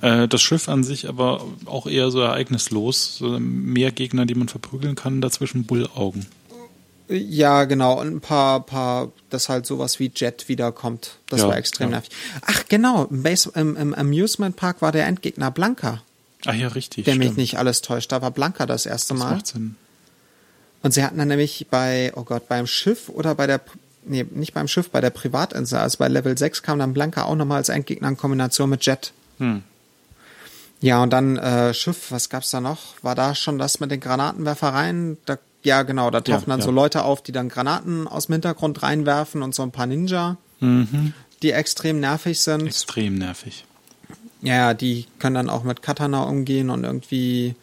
[0.02, 3.18] Äh, das Schiff an sich aber auch eher so ereignislos.
[3.18, 6.26] So mehr Gegner, die man verprügeln kann, dazwischen Bullaugen.
[7.08, 8.00] Ja, genau.
[8.00, 11.18] Und ein paar, paar, dass halt sowas wie Jet wiederkommt.
[11.28, 11.98] Das Ja, war extrem ja.
[11.98, 12.12] nervig.
[12.46, 13.06] Ach, genau.
[13.06, 16.02] Im, Base, im, Im Amusement Park war der Endgegner Blanca.
[16.46, 17.06] Ah ja, richtig.
[17.06, 18.12] Der mich nicht alles täuscht.
[18.12, 19.32] Da war Blanca das erste Das Mal.
[19.36, 19.76] macht Sinn.
[20.84, 23.62] Und sie hatten dann nämlich bei, oh Gott, beim Schiff oder bei der,
[24.06, 27.36] nee, nicht beim Schiff, bei der Privatinsel, also bei Level 6 kam dann Blanca auch
[27.36, 29.12] nochmal als Endgegner in Kombination mit Jet.
[29.38, 29.62] Hm.
[30.82, 32.80] Ja, und dann äh, Schiff, was gab's da noch?
[33.04, 35.18] War da schon das mit den Granatenwerfereien?
[35.26, 36.66] Da, ja, genau, da tauchen Ja, dann ja.
[36.66, 40.38] so Leute auf, die dann Granaten aus dem Hintergrund reinwerfen und so ein paar Ninja,
[40.60, 41.14] Mhm.
[41.44, 42.66] die extrem nervig sind.
[42.68, 43.66] Extrem nervig.
[44.42, 47.56] Ja, die können dann auch mit Katana umgehen und irgendwie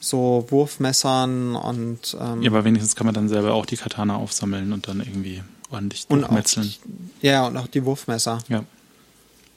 [0.00, 4.72] so Wurfmessern und ähm, Ja, aber wenigstens kann man dann selber auch die Katana aufsammeln
[4.72, 6.74] und dann irgendwie ordentlich und auch, durchmetzeln.
[7.22, 8.40] ja, und auch die Wurfmesser.
[8.48, 8.64] Ja.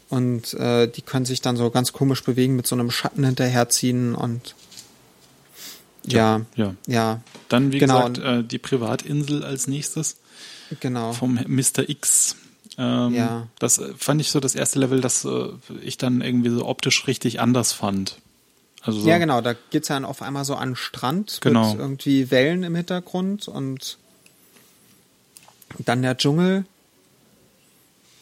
[0.09, 4.13] Und äh, die können sich dann so ganz komisch bewegen, mit so einem Schatten hinterherziehen
[4.15, 4.55] und
[6.05, 6.75] ja, Ja.
[6.85, 10.17] ja, Dann, wie Genau, gesagt, äh, die Privatinsel als nächstes
[10.79, 11.13] genau.
[11.13, 11.89] vom Mr.
[11.89, 12.35] X.
[12.77, 13.47] Ähm, Ja.
[13.57, 15.47] Das äh, fand ich so das erste Level, das äh,
[15.81, 18.19] ich dann irgendwie so optisch richtig anders fand.
[18.83, 21.71] Also so, Ja, genau, da geht's ja dann auf einmal so an den Strand Genau.
[21.71, 23.97] mit irgendwie Wellen im Hintergrund und
[25.79, 26.65] dann der Dschungel.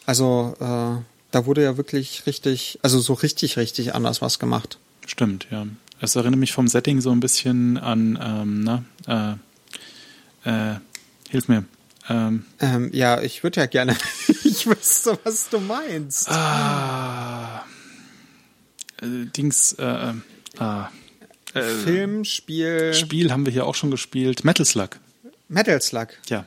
[0.06, 1.02] Also, äh,
[1.34, 4.78] da wurde ja wirklich richtig, also so richtig, richtig anders was gemacht.
[5.06, 5.66] Stimmt, ja.
[6.00, 9.38] Es erinnert mich vom Setting so ein bisschen an, ähm, na,
[10.44, 10.76] äh, äh,
[11.30, 11.64] hilf mir.
[12.08, 13.96] Ähm, Ähm, ja, ich würde ja gerne,
[14.44, 16.28] ich wüsste, was du meinst.
[16.30, 17.64] ah,
[19.00, 20.12] äh, Dings, äh, äh,
[20.58, 20.90] ah,
[21.54, 24.44] äh, Film, Spiel, Spiel haben wir hier auch schon gespielt.
[24.44, 24.90] Metal Slug,
[25.48, 26.08] Metal Slug.
[26.28, 26.46] ja.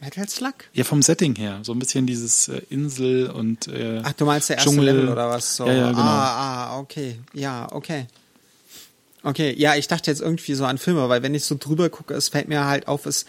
[0.00, 0.54] Metal Slug?
[0.74, 1.60] Ja, vom Setting her.
[1.62, 4.84] So ein bisschen dieses äh, Insel und äh, Ach, du meinst der erste Dschungel.
[4.84, 5.56] Level oder was?
[5.56, 5.66] So.
[5.66, 6.02] Ja, ja, genau.
[6.02, 7.18] Ah, ah, okay.
[7.32, 8.06] Ja, okay.
[9.22, 12.14] Okay, ja, ich dachte jetzt irgendwie so an Filme, weil wenn ich so drüber gucke,
[12.14, 13.26] es fällt mir halt auf, es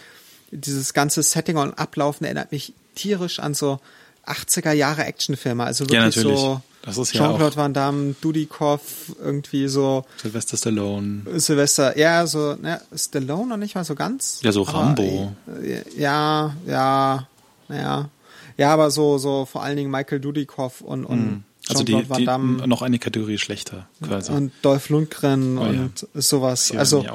[0.51, 3.79] dieses ganze Setting und Ablaufen erinnert mich tierisch an so
[4.27, 5.63] 80er Jahre Actionfilme.
[5.63, 6.39] Also Ja, wirklich natürlich.
[6.39, 8.81] so ja Jean-Claude auch Van Damme, Dudikoff,
[9.19, 11.23] irgendwie so Sylvester Stallone.
[11.39, 14.39] Sylvester, ja, so, ne, Stallone noch nicht mal so ganz.
[14.43, 15.33] Ja, so Rambo.
[15.61, 17.27] äh, Ja, ja,
[17.69, 18.09] ja.
[18.57, 22.17] Ja, aber so, so vor allen Dingen Michael Dudikoff und, und Also die, Jean-Claude Van
[22.19, 24.31] die Damme noch eine Kategorie schlechter quasi.
[24.31, 25.69] und Dolph Lundgren Oh ja.
[25.69, 26.69] und sowas.
[26.71, 27.05] Die Also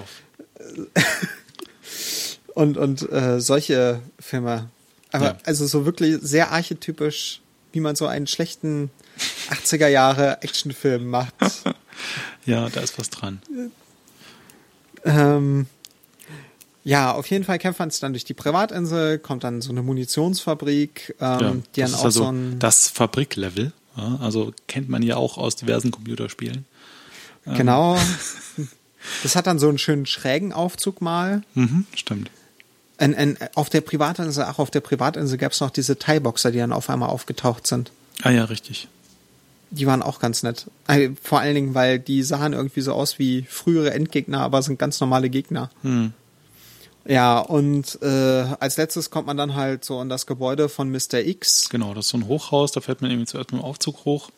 [2.55, 4.68] und und äh, solche Filme.
[5.12, 5.38] Aber Ja.
[5.44, 7.40] also so wirklich sehr archetypisch,
[7.72, 8.90] wie man so einen schlechten
[9.51, 11.35] 80er Jahre Actionfilm macht.
[12.46, 13.40] Ja, da ist was dran.
[15.05, 15.66] ähm,
[16.85, 19.83] ja, auf jeden Fall kämpft man sich dann durch die Privatinsel, kommt dann so eine
[19.83, 23.72] Munitionsfabrik, ähm, Ja, die dann auch also so ein das Fabriklevel.
[23.96, 26.64] Ja, also kennt man ja auch aus diversen Computerspielen.
[27.44, 27.96] genau.
[29.25, 31.42] Das hat dann so einen schönen schrägen Aufzug mal.
[31.55, 32.31] Mhm, stimmt.
[33.02, 36.58] En, en, auf der Privatinsel, ach, auf der Privatinsel gab es noch diese Thai-Boxer, die
[36.58, 37.90] dann auf einmal aufgetaucht sind.
[38.22, 38.86] Ah ja, richtig.
[39.70, 40.66] Die waren auch ganz nett.
[40.86, 44.78] Äh, Vor allen Dingen, weil die sahen irgendwie so aus wie frühere Endgegner, aber sind
[44.78, 45.68] ganz normale Gegner.
[45.82, 46.12] Hm.
[47.04, 51.14] Ja, und äh, als letztes kommt man dann halt so in das Gebäude von Mr.
[51.24, 54.04] X Genau, das ist so ein Hochhaus, da fährt man irgendwie zuerst mit dem Aufzug
[54.04, 54.30] hoch.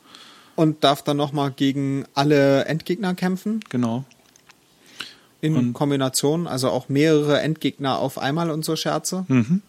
[0.57, 3.61] und darf dann nochmal gegen alle Endgegner kämpfen.
[3.68, 4.05] Genau.
[5.44, 9.26] In Und- Kombination, also auch mehrere Endgegner auf einmal und so Scherze.
[9.28, 9.61] Mhm.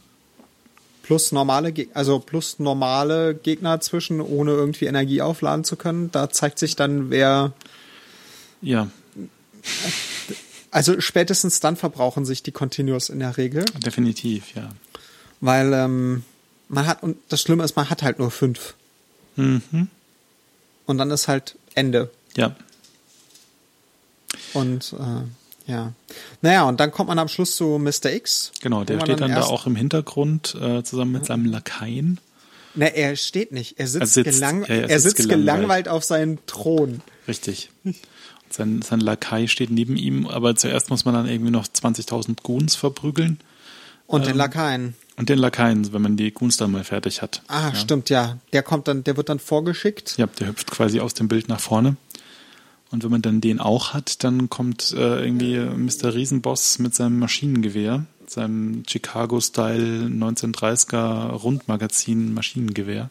[1.03, 6.11] Plus normale, Geg also plus normale Gegner zwischen, ohne irgendwie Energie aufladen zu können.
[6.11, 7.51] Da zeigt sich dann, wer
[8.61, 8.87] Ja,
[10.71, 14.69] Also spätestens dann verbrauchen sich die Continuous in der Regel, definitiv, ja.
[15.41, 16.23] weil ähm,
[16.69, 18.75] man hat, und das Schlimme ist, man hat halt nur fünf.
[19.35, 19.89] Mhm.
[20.85, 22.09] Und dann ist halt Ende.
[22.37, 22.55] Ja,
[24.53, 25.21] Und äh,
[25.67, 25.93] ja.
[26.41, 28.11] Naja, und dann kommt man am Schluss zu Mr.
[28.13, 28.51] X.
[28.61, 32.19] genau, der steht dann da erst- auch im Hintergrund äh, zusammen mit seinem Lakaien.
[32.75, 33.79] Ne, er steht nicht.
[33.79, 35.45] Er sitzt, Er sitzt, gelang ja, er er sitzt sitzt gelangweilt.
[35.55, 37.01] gelangweilt auf seinem Thron.
[37.27, 37.69] Richtig.
[37.85, 37.95] Und
[38.49, 42.75] sein, sein Lakai steht neben ihm, aber zuerst muss man dann irgendwie noch 20.000 Goons
[42.75, 43.39] verprügeln.
[44.07, 44.95] Und Ähm, den Lakaien.
[45.17, 47.41] Und den Lakaien, wenn man die Goons dann mal fertig hat.
[47.47, 47.75] Ah, ja.
[47.75, 48.37] stimmt, ja.
[48.51, 50.15] Der kommt dann, der wird dann vorgeschickt.
[50.17, 51.95] Ja, der hüpft quasi aus dem Bild nach vorne.
[52.95, 56.13] Und wenn man dann den auch hat, dann kommt äh, irgendwie Mr.
[56.13, 63.09] Riesenboss mit seinem Maschinengewehr, seinem Chicago-Style 1930er Rundmagazin Maschinengewehr.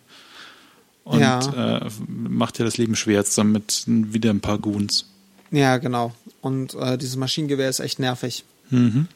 [1.05, 1.81] Und Ja.
[1.83, 5.05] äh, macht ja das Leben schwer zusammen mit wieder ein paar Goons.
[5.51, 6.15] Ja, genau.
[6.41, 8.45] Und äh, dieses Maschinengewehr ist echt nervig.
[8.71, 9.07] Mhm.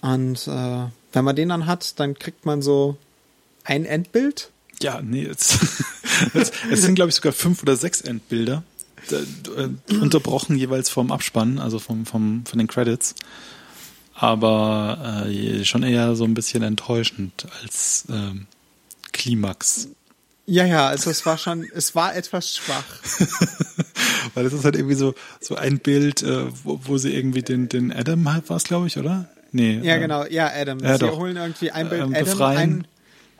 [0.00, 2.96] Und äh, wenn man den dann hat, dann kriegt man so
[3.62, 4.50] ein Endbild.
[4.82, 5.60] Ja, nee, es,
[6.34, 8.64] es, es sind, glaube ich, sogar fünf oder sechs Endbilder,
[9.10, 13.14] äh, unterbrochen jeweils vom Abspann, also vom, vom, von den Credits.
[14.14, 18.46] Aber äh, schon eher so ein bisschen enttäuschend als ähm,
[19.12, 19.88] Klimax.
[20.46, 22.84] Ja, ja, also es war schon, es war etwas schwach.
[24.34, 27.68] Weil es ist halt irgendwie so, so ein Bild, äh, wo, wo sie irgendwie den,
[27.68, 29.28] den Adam halt war es, glaube ich, oder?
[29.52, 29.80] Nee.
[29.82, 30.80] Ja, äh, genau, ja, Adam.
[30.80, 31.18] Ja, sie doch.
[31.18, 32.86] holen irgendwie ein Bild ähm, Adam, ein,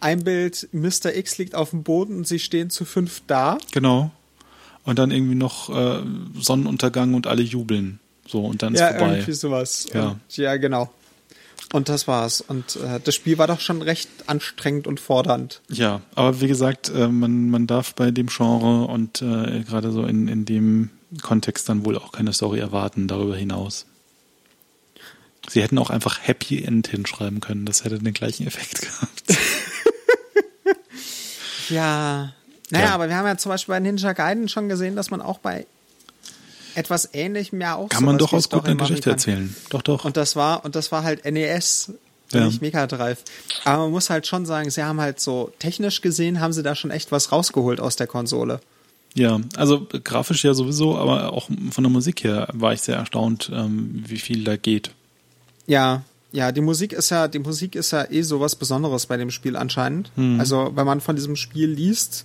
[0.01, 1.15] ein Bild Mr.
[1.15, 3.59] X liegt auf dem Boden und sie stehen zu fünf da.
[3.73, 4.11] Genau.
[4.85, 6.03] Und dann irgendwie noch äh,
[6.39, 8.01] Sonnenuntergang und alle jubeln.
[8.27, 9.07] So, und dann ist ja, vorbei.
[9.07, 9.87] Ja, irgendwie sowas.
[9.93, 10.09] Ja.
[10.09, 10.91] Und, ja, genau.
[11.73, 12.41] Und das war's.
[12.41, 15.61] Und äh, das Spiel war doch schon recht anstrengend und fordernd.
[15.69, 20.05] Ja, aber wie gesagt, äh, man, man darf bei dem Genre und äh, gerade so
[20.05, 20.91] in, in dem
[21.23, 23.87] Kontext dann wohl auch keine Story erwarten darüber hinaus.
[25.49, 29.25] Sie hätten auch einfach Happy End hinschreiben können, das hätte den gleichen Effekt gehabt.
[31.71, 32.33] ja.
[32.71, 32.95] Naja, ja.
[32.95, 35.67] aber wir haben ja zum Beispiel bei Ninja Gaiden schon gesehen, dass man auch bei
[36.75, 39.55] etwas ähnlichem ja auch Kann man durchaus gut eine Geschichte erzählen.
[39.71, 40.05] Doch, doch.
[40.05, 41.93] Und das war, und das war halt NES,
[42.33, 42.47] ja.
[42.47, 43.25] nicht Mega Drive.
[43.65, 46.75] Aber man muss halt schon sagen, sie haben halt so technisch gesehen, haben sie da
[46.75, 48.61] schon echt was rausgeholt aus der Konsole.
[49.15, 53.51] Ja, also grafisch ja sowieso, aber auch von der Musik her war ich sehr erstaunt,
[53.53, 54.93] ähm, wie viel da geht.
[55.67, 56.03] Ja,
[56.33, 59.57] ja, die Musik ist ja, die Musik ist ja eh sowas Besonderes bei dem Spiel
[59.57, 60.13] anscheinend.
[60.15, 60.39] Hm.
[60.39, 62.25] Also, wenn man von diesem Spiel liest,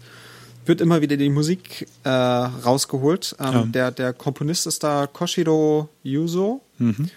[0.66, 3.36] wird immer wieder die Musik äh, rausgeholt.
[3.40, 3.64] Ähm, ja.
[3.66, 7.10] der, der Komponist ist da Koshiro Yuzo, mhm.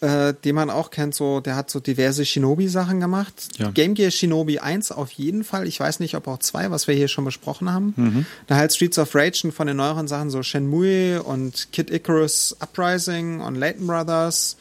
[0.00, 3.48] äh, den man auch kennt, so, der hat so diverse Shinobi-Sachen gemacht.
[3.58, 3.70] Ja.
[3.70, 5.66] Game Gear Shinobi 1 auf jeden Fall.
[5.66, 7.94] Ich weiß nicht, ob auch 2, was wir hier schon besprochen haben.
[7.96, 8.26] Mhm.
[8.46, 12.56] Da halt Streets of Rage und von den neueren Sachen so Shenmue und Kid Icarus
[12.60, 14.56] Uprising und Leighton Brothers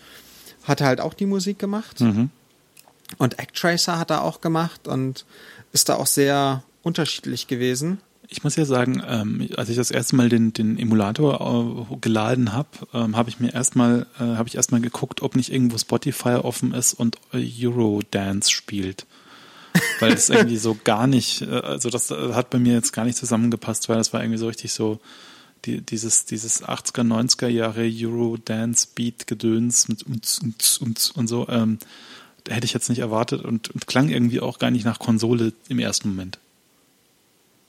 [0.63, 2.01] hat halt auch die Musik gemacht.
[2.01, 2.29] Mhm.
[3.17, 5.25] Und Actracer hat er auch gemacht und
[5.73, 7.99] ist da auch sehr unterschiedlich gewesen.
[8.33, 12.53] Ich muss ja sagen, ähm, als ich das erste Mal den, den Emulator äh, geladen
[12.53, 16.35] habe, ähm, habe ich mir erstmal äh, habe ich erstmal geguckt, ob nicht irgendwo Spotify
[16.35, 19.05] offen ist und äh, Eurodance spielt.
[19.99, 23.03] Weil es irgendwie so gar nicht, äh, also das äh, hat bei mir jetzt gar
[23.03, 25.01] nicht zusammengepasst, weil das war irgendwie so richtig so
[25.65, 31.79] die, dieses, dieses 80er, 90er Jahre Eurodance-Beat-Gedöns und, und, und, und, und so, ähm,
[32.47, 35.79] hätte ich jetzt nicht erwartet und, und klang irgendwie auch gar nicht nach Konsole im
[35.79, 36.39] ersten Moment.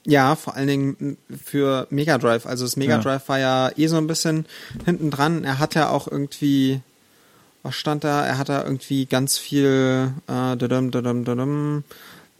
[0.05, 2.47] Ja, vor allen Dingen für Mega Drive.
[2.47, 3.29] Also das Mega Drive ja.
[3.29, 4.47] war ja eh so ein bisschen
[4.85, 5.45] hinten dran.
[5.45, 6.81] Er hat ja auch irgendwie,
[7.63, 8.27] was stand da?
[8.27, 11.85] Er hat da irgendwie ganz viel, äh, dadum, dadum, dadum,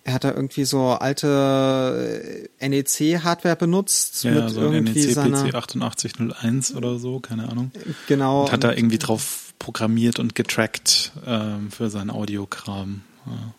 [0.05, 4.25] er hat da irgendwie so alte äh, NEC-Hardware benutzt.
[4.25, 7.71] Ja, mit so irgendwie NEC seiner, PC 8801 oder so, keine Ahnung.
[8.09, 8.43] Genau.
[8.43, 13.03] Und hat da irgendwie drauf programmiert und getrackt ähm, für seinen Audiokram.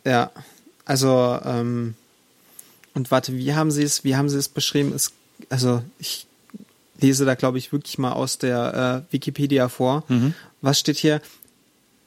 [0.03, 0.11] Ja.
[0.11, 0.31] ja,
[0.83, 1.95] also ähm,
[2.93, 4.93] und warte, wie haben Sie es, wie haben Sie es beschrieben?
[4.93, 5.11] Es,
[5.49, 6.27] also ich
[6.99, 10.03] lese da, glaube ich, wirklich mal aus der äh, Wikipedia vor.
[10.07, 10.33] Mhm.
[10.61, 11.21] Was steht hier?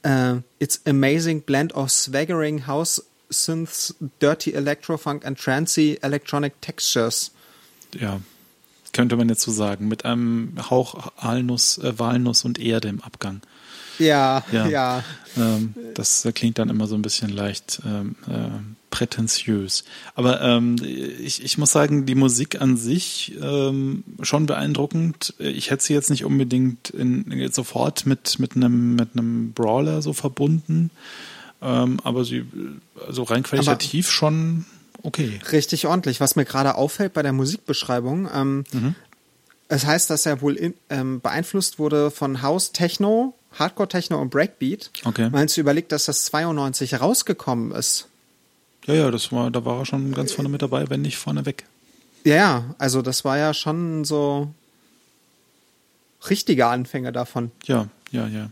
[0.05, 7.31] Uh, it's amazing blend of swaggering house synths, dirty electrofunk and trancy electronic textures.
[7.93, 8.21] Ja,
[8.93, 9.87] könnte man jetzt so sagen.
[9.87, 13.41] Mit einem Hauch Walnuss, äh, Walnuss und Erde im Abgang.
[13.99, 14.67] Ja, ja.
[14.67, 15.03] ja.
[15.35, 18.49] Ähm, das klingt dann immer so ein bisschen leicht ähm, äh,
[18.97, 19.83] prätentiös.
[20.15, 25.35] Aber ähm, ich, ich muss sagen, die Musik an sich ähm, schon beeindruckend.
[25.37, 30.13] Ich hätte sie jetzt nicht unbedingt in, sofort mit, mit, einem, mit einem Brawler so
[30.13, 30.89] verbunden.
[31.61, 32.45] Ähm, aber sie,
[33.05, 34.65] also rein qualitativ aber schon
[35.03, 35.39] okay.
[35.51, 36.19] Richtig ordentlich.
[36.19, 38.95] Was mir gerade auffällt bei der Musikbeschreibung, ähm, mhm.
[39.67, 44.31] es heißt, dass er wohl in, ähm, beeinflusst wurde von House Techno, Hardcore Techno und
[44.31, 44.89] Breakbeat.
[45.05, 45.29] Okay.
[45.31, 48.07] Meinst du überlegt, dass das 92 rausgekommen ist?
[48.87, 51.45] Ja, ja, das war, da war er schon ganz vorne mit dabei, wenn nicht vorne
[51.45, 51.65] weg.
[52.23, 54.49] Ja, ja, also das war ja schon so
[56.29, 57.51] richtige Anfänge davon.
[57.65, 58.49] Ja, ja, ja.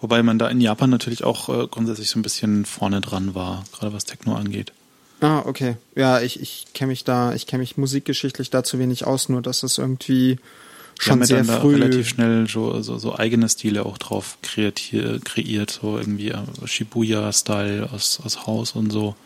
[0.00, 3.64] Wobei man da in Japan natürlich auch äh, grundsätzlich so ein bisschen vorne dran war,
[3.72, 4.72] gerade was Techno angeht.
[5.20, 5.76] Ah, okay.
[5.94, 9.42] Ja, ich, ich kenne mich da, ich kenne mich musikgeschichtlich da zu wenig aus, nur
[9.42, 10.38] dass es irgendwie
[10.98, 11.74] schon sehr dann früh.
[11.74, 14.80] Relativ schnell so, so, so eigene Stile auch drauf kreiert,
[15.24, 19.16] kreiert so irgendwie äh, Shibuya-Style aus, aus Haus und so.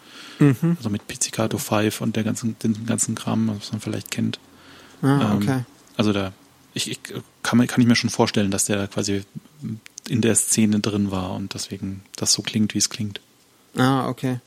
[0.42, 0.76] Mhm.
[0.76, 4.38] Also mit Pizzicato 5 und der ganzen, den ganzen Kram, was man vielleicht kennt.
[5.02, 5.58] Ah, okay.
[5.58, 6.32] Ähm, also da,
[6.74, 7.00] ich, ich
[7.42, 9.24] kann, kann ich mir schon vorstellen, dass der da quasi
[10.08, 13.20] in der Szene drin war und deswegen das so klingt, wie es klingt.
[13.76, 14.40] Ah, okay.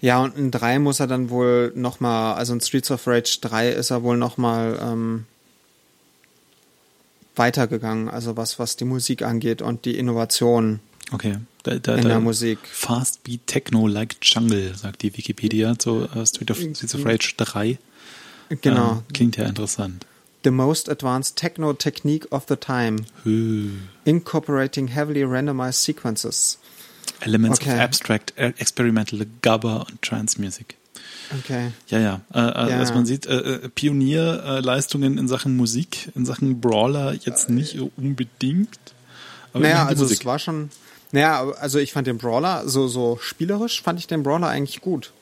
[0.00, 3.70] Ja, und in 3 muss er dann wohl nochmal, also in Streets of Rage 3
[3.70, 5.26] ist er wohl nochmal ähm,
[7.36, 10.80] weitergegangen, also was, was die Musik angeht und die Innovation.
[11.12, 11.36] Okay.
[11.62, 12.58] Da, da, in da der Musik.
[12.70, 17.34] Fast Beat Techno like Jungle, sagt die Wikipedia zu uh, Street of, Streets of Rage
[17.36, 17.78] 3.
[18.60, 18.92] Genau.
[18.92, 20.06] Ähm, klingt ja interessant.
[20.44, 23.04] The most advanced techno technique of the time.
[23.24, 23.70] Hü.
[24.04, 26.58] Incorporating heavily randomized sequences.
[27.20, 27.74] Elements Okay.
[27.74, 30.76] of Abstract, äh, Experimental, Gabber und Trance Music.
[31.40, 31.72] Okay.
[31.88, 32.20] Ja, ja.
[32.32, 32.78] Äh, äh, Ja.
[32.78, 38.78] Also man sieht, äh, äh, Pionierleistungen in Sachen Musik, in Sachen Brawler jetzt nicht unbedingt.
[39.52, 40.20] Aber Naja, also Musik.
[40.20, 40.70] es war schon.
[41.12, 45.12] Naja, also ich fand den Brawler, so, so spielerisch fand ich den Brawler eigentlich gut.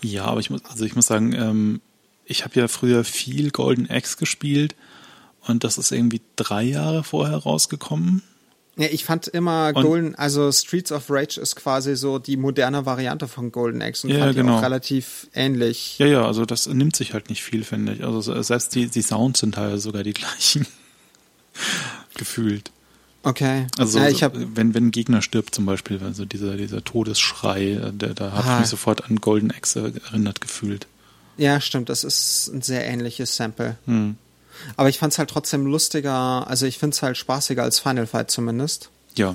[0.00, 1.80] Ja, aber ich muss, also ich muss sagen, ähm,
[2.24, 4.74] ich habe ja früher viel Golden Axe gespielt
[5.46, 8.22] und das ist irgendwie drei Jahre vorher rausgekommen.
[8.78, 12.84] Ja, ich fand immer Und- Golden, also Streets of Rage ist quasi so die moderne
[12.84, 14.58] Variante von Golden Axe und Ja, fand genau.
[14.58, 15.98] auch relativ ähnlich.
[15.98, 18.04] Ja, ja, also das nimmt sich halt nicht viel, finde ich.
[18.04, 20.66] Also se- selbst die, die Sounds sind teilweise sogar die gleichen.
[22.16, 22.70] Gefühlt.
[23.26, 23.66] Okay.
[23.76, 27.72] Also ja, ich habe wenn, wenn ein Gegner stirbt zum Beispiel, also dieser, dieser Todesschrei,
[27.72, 30.86] äh, der, da habe ich mich sofort an Golden Axe erinnert gefühlt.
[31.36, 33.76] ja, stimmt, das ist ein sehr ähnliches Sample.
[33.86, 34.16] Hm.
[34.76, 38.90] Aber ich fand's halt trotzdem lustiger, also ich find's halt spaßiger als Final Fight zumindest.
[39.16, 39.34] Ja.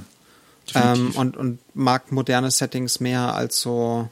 [0.73, 4.07] Ähm, und, und mag moderne Settings mehr als so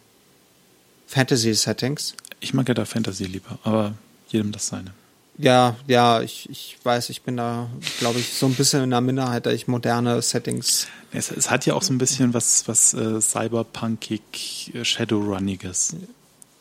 [1.08, 2.15] Fantasy-Settings.
[2.42, 3.94] ich mag ja da Fantasy lieber, aber
[4.28, 4.92] jedem das seine.
[5.41, 8.99] Ja, ja, ich, ich weiß, ich bin da, glaube ich, so ein bisschen in der
[8.99, 10.88] Minderheit, da ich moderne Settings.
[11.13, 15.95] Es, es hat ja auch so ein bisschen was, was äh, Cyberpunkig, äh, Shadowrunniges.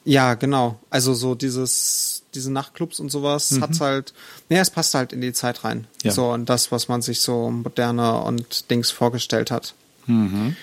[0.04, 0.78] Ja, genau.
[0.90, 4.14] Also so dieses, diese Nachtclubs und sowas hat's halt,
[4.48, 5.78] nee, es passt halt in die Zeit rein.
[5.78, 5.86] Mhm.
[6.04, 6.12] Ja.
[6.12, 9.74] So, und das, was man sich so moderne und Dings vorgestellt hat.
[10.06, 10.54] Mhm.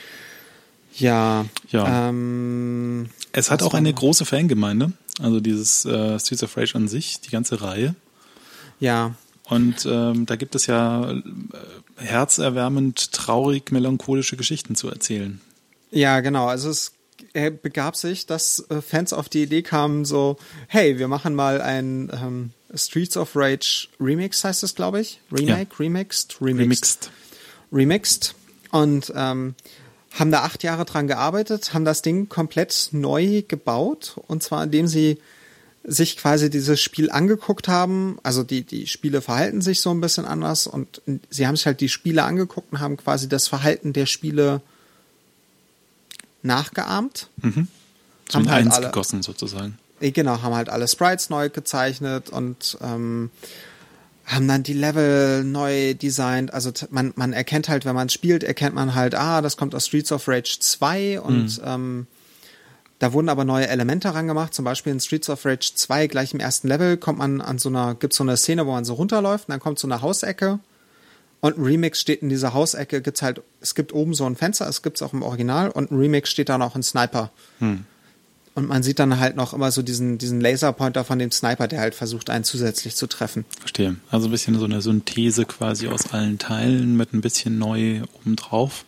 [0.97, 1.45] Ja.
[1.69, 2.07] Ja.
[2.09, 7.19] Ähm, Es hat auch eine große Fangemeinde, also dieses äh, Streets of Rage an sich,
[7.19, 7.93] die ganze Reihe.
[8.79, 9.15] Ja.
[9.47, 11.21] Und ähm, da gibt es ja äh,
[11.97, 15.39] herzerwärmend, traurig, melancholische Geschichten zu erzählen.
[15.91, 16.47] Ja, genau.
[16.47, 16.93] Also es
[17.33, 22.09] begab sich, dass äh, Fans auf die Idee kamen, so, hey, wir machen mal ein
[22.13, 25.19] ähm, Streets of Rage Remix, heißt es, glaube ich.
[25.31, 26.61] Remake, Remixed, Remixed.
[26.61, 27.11] Remixed.
[27.71, 28.35] Remixed.
[28.71, 29.55] Und ähm,
[30.11, 34.15] haben da acht Jahre dran gearbeitet, haben das Ding komplett neu gebaut.
[34.27, 35.19] Und zwar indem sie
[35.87, 38.17] sich quasi dieses Spiel angeguckt haben.
[38.23, 41.79] Also die, die Spiele verhalten sich so ein bisschen anders und sie haben sich halt
[41.81, 44.61] die Spiele angeguckt und haben quasi das Verhalten der Spiele
[46.43, 47.29] nachgeahmt.
[47.41, 47.67] Mhm.
[48.29, 49.77] So Haben halt eins alle- gegossen sozusagen.
[50.01, 53.29] Eh, Genau, haben halt alle Sprites neu gezeichnet und ähm,
[54.25, 56.53] haben dann die Level neu designt.
[56.53, 59.85] Also man, man erkennt halt, wenn man spielt, erkennt man halt, ah, das kommt aus
[59.87, 62.07] Streets of Rage 2 und ähm,
[63.05, 64.55] da wurden aber neue Elemente rangemacht.
[64.55, 67.69] Zum Beispiel in Streets of Rage 2, gleich im ersten Level, kommt man an so
[67.69, 70.57] einer, gibt's so eine Szene, wo man so runterläuft und dann kommt so eine Hausecke
[71.39, 74.67] und ein Remix steht in dieser Hausecke, gibt's halt, es gibt oben so ein Fenster,
[74.67, 77.29] es gibt's auch im Original und ein Remix steht da noch ein Sniper.
[78.55, 81.81] Und man sieht dann halt noch immer so diesen, diesen Laserpointer von dem Sniper, der
[81.81, 83.45] halt versucht, einen zusätzlich zu treffen.
[83.59, 83.97] Verstehe.
[84.09, 88.83] Also ein bisschen so eine Synthese quasi aus allen Teilen mit ein bisschen neu obendrauf.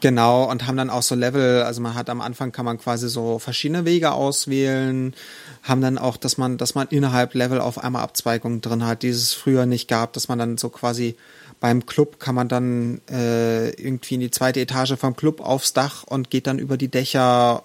[0.00, 3.08] Genau, und haben dann auch so Level, also man hat am Anfang kann man quasi
[3.08, 5.14] so verschiedene Wege auswählen,
[5.62, 9.08] haben dann auch, dass man, dass man innerhalb Level auf einmal Abzweigungen drin hat, die
[9.08, 11.16] es früher nicht gab, dass man dann so quasi
[11.60, 16.04] beim Club kann man dann äh, irgendwie in die zweite Etage vom Club aufs Dach
[16.04, 17.62] und geht dann über die Dächer,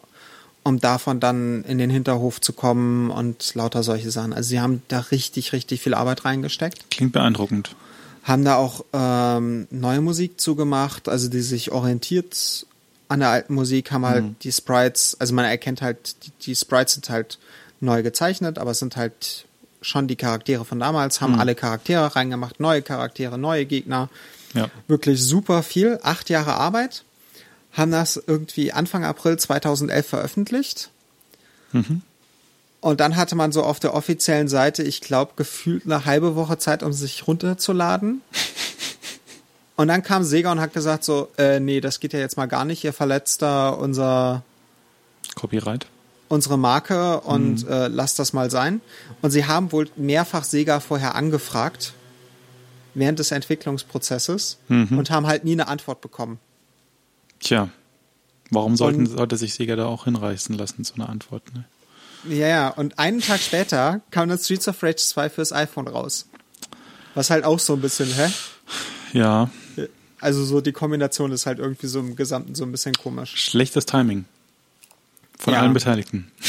[0.64, 4.34] um davon dann in den Hinterhof zu kommen und lauter solche Sachen.
[4.34, 7.76] Also sie haben da richtig, richtig viel Arbeit reingesteckt Klingt beeindruckend.
[8.26, 12.66] Haben da auch ähm, neue Musik zugemacht, also die sich orientiert
[13.08, 16.96] an der alten Musik, haben halt die Sprites, also man erkennt halt, die, die Sprites
[16.96, 17.38] sind halt
[17.80, 19.46] neu gezeichnet, aber es sind halt
[19.82, 24.10] schon die Charaktere von damals, haben alle Charaktere reingemacht, neue Charaktere, neue Gegner.
[24.56, 24.70] Ja.
[24.88, 27.04] Wirklich super viel, acht Jahre Arbeit,
[27.74, 30.90] haben das irgendwie Anfang April 2011 veröffentlicht.
[32.86, 36.60] Und dann hatte man so auf der offiziellen Seite, ich glaube, gefühlt eine halbe Woche
[36.60, 38.22] Zeit, um sich runterzuladen.
[39.76, 42.46] Und dann kam Sega und hat gesagt so, äh, nee, das geht ja jetzt mal
[42.46, 44.44] gar nicht, ihr verletzt da unser,
[45.34, 45.88] Copyright.
[46.30, 48.80] unsere Marke und äh, lasst das mal sein.
[49.22, 51.92] Und sie haben wohl mehrfach Sega vorher angefragt,
[52.94, 56.40] während des Entwicklungsprozesses, und haben halt nie eine Antwort bekommen.
[57.42, 57.68] Tja.
[58.52, 61.54] Warum sollten, Und- sollte sich Sega da auch hinreißen lassen zu einer Antwort?
[61.54, 61.66] Ne?
[62.30, 66.28] Ja, ja, und einen Tag später kam dann Streets of Rage 2 fürs iPhone raus.
[67.14, 68.30] Was halt auch so ein bisschen, hä?
[69.14, 69.50] Ja,
[70.20, 73.34] Also so die Kombination ist halt irgendwie so im Gesamten so ein bisschen komisch.
[73.36, 74.26] schlechtes Timing.
[75.38, 75.62] Von Ja.
[75.62, 76.32] allen Beteiligten.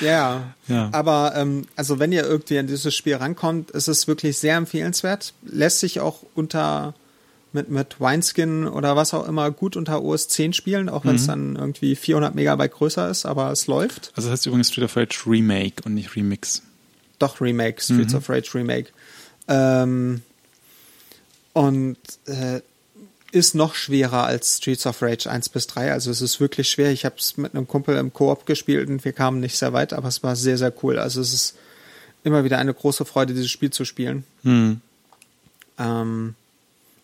[0.00, 0.88] Ja, Ja.
[0.92, 5.34] aber ähm, also wenn ihr irgendwie an dieses Spiel rankommt, ist es wirklich sehr empfehlenswert.
[5.42, 6.94] Lässt sich auch unter
[7.52, 11.22] mit, mit Wineskin oder was auch immer gut unter OS 10 spielen, auch wenn es
[11.22, 11.26] mhm.
[11.26, 14.12] dann irgendwie 400 Megabyte größer ist, aber es läuft.
[14.14, 16.62] Also das heißt übrigens Street of Rage Remake und nicht Remix.
[17.18, 18.18] Doch, Remake, Streets mhm.
[18.18, 18.90] of Rage Remake.
[19.48, 20.22] Ähm,
[21.52, 22.60] und äh,
[23.32, 25.92] ist noch schwerer als Streets of Rage 1 bis 3.
[25.92, 26.90] Also es ist wirklich schwer.
[26.90, 29.92] Ich habe es mit einem Kumpel im Koop gespielt und wir kamen nicht sehr weit,
[29.92, 30.98] aber es war sehr, sehr cool.
[30.98, 31.56] Also es ist
[32.24, 34.24] immer wieder eine große Freude, dieses Spiel zu spielen.
[34.42, 34.80] Mhm.
[35.78, 36.34] Ähm,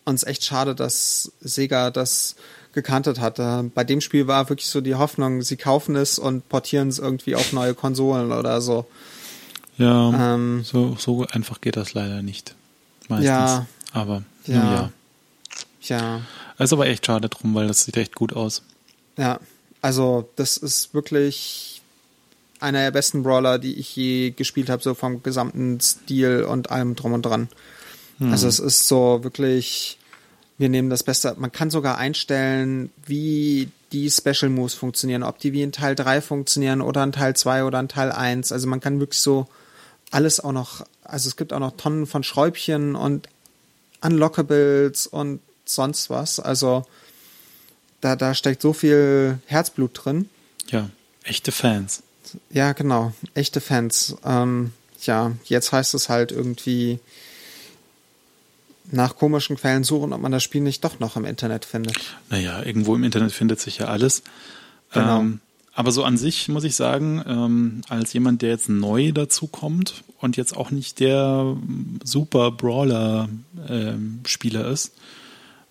[0.06, 2.36] und es ist echt schade, dass Sega das
[2.72, 3.36] gekantet hat.
[3.74, 7.34] Bei dem Spiel war wirklich so die Hoffnung, sie kaufen es und portieren es irgendwie
[7.34, 8.86] auf neue Konsolen oder so.
[9.78, 12.54] Ja, ähm, so, so einfach geht das leider nicht.
[13.08, 13.26] Meistens.
[13.26, 13.66] Ja.
[13.92, 14.54] Aber, ja.
[14.54, 14.92] ja.
[15.82, 16.20] Ja.
[16.58, 18.62] ist aber echt schade drum, weil das sieht echt gut aus.
[19.16, 19.40] Ja,
[19.82, 21.82] also das ist wirklich
[22.60, 26.94] einer der besten Brawler, die ich je gespielt habe, so vom gesamten Stil und allem
[26.94, 27.48] drum und dran.
[28.18, 28.32] Hm.
[28.32, 29.98] Also es ist so wirklich,
[30.58, 31.34] wir nehmen das Beste.
[31.38, 36.20] Man kann sogar einstellen, wie die Special Moves funktionieren, ob die wie in Teil 3
[36.20, 38.52] funktionieren oder in Teil 2 oder in Teil 1.
[38.52, 39.46] Also man kann wirklich so
[40.10, 43.28] alles auch noch, also es gibt auch noch Tonnen von Schräubchen und
[44.00, 46.40] Unlockables und sonst was.
[46.40, 46.84] Also
[48.00, 50.28] da, da steckt so viel Herzblut drin.
[50.68, 50.90] Ja,
[51.24, 52.02] echte Fans.
[52.50, 54.16] Ja, genau, echte Fans.
[54.24, 56.98] Ähm, ja, jetzt heißt es halt irgendwie
[58.90, 61.96] nach komischen Quellen suchen, ob man das Spiel nicht doch noch im Internet findet.
[62.30, 64.22] Naja, irgendwo im Internet findet sich ja alles.
[64.92, 65.20] Genau.
[65.20, 65.40] Ähm,
[65.74, 70.02] aber so an sich muss ich sagen, ähm, als jemand, der jetzt neu dazu kommt
[70.18, 71.54] und jetzt auch nicht der
[72.02, 74.92] super Brawler-Spieler ähm, ist,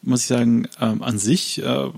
[0.04, 1.90] muss ich sagen, ähm, an sich äh,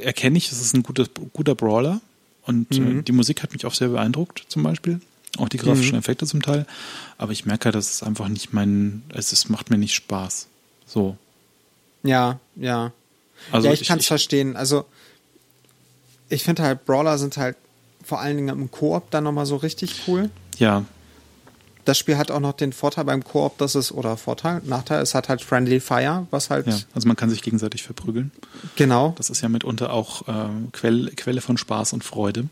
[0.00, 2.00] erkenne ich, es ist ein guter, guter Brawler
[2.46, 3.00] und äh, mhm.
[3.00, 5.00] äh, die Musik hat mich auch sehr beeindruckt, zum Beispiel.
[5.38, 5.98] Auch die grafischen mhm.
[5.98, 6.66] Effekte zum Teil.
[7.18, 10.46] Aber ich merke, dass es einfach nicht mein, es, es macht mir nicht Spaß.
[10.86, 11.16] So.
[12.02, 12.92] Ja, ja.
[13.50, 14.56] Also ja, ich, ich kann es verstehen.
[14.56, 14.84] Also,
[16.28, 17.56] ich finde halt, Brawler sind halt
[18.02, 20.30] vor allen Dingen im Koop dann nochmal so richtig cool.
[20.58, 20.84] Ja,
[21.84, 25.14] das Spiel hat auch noch den Vorteil beim Koop, dass es, oder Vorteil, Nachteil, es
[25.14, 26.66] hat halt Friendly Fire, was halt.
[26.66, 28.32] Ja, also man kann sich gegenseitig verprügeln.
[28.76, 29.14] Genau.
[29.16, 32.48] Das ist ja mitunter auch äh, Quell, Quelle von Spaß und Freude.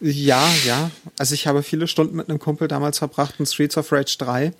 [0.00, 0.90] Ja, ja.
[1.18, 4.52] Also ich habe viele Stunden mit einem Kumpel damals verbracht in Streets of Rage 3.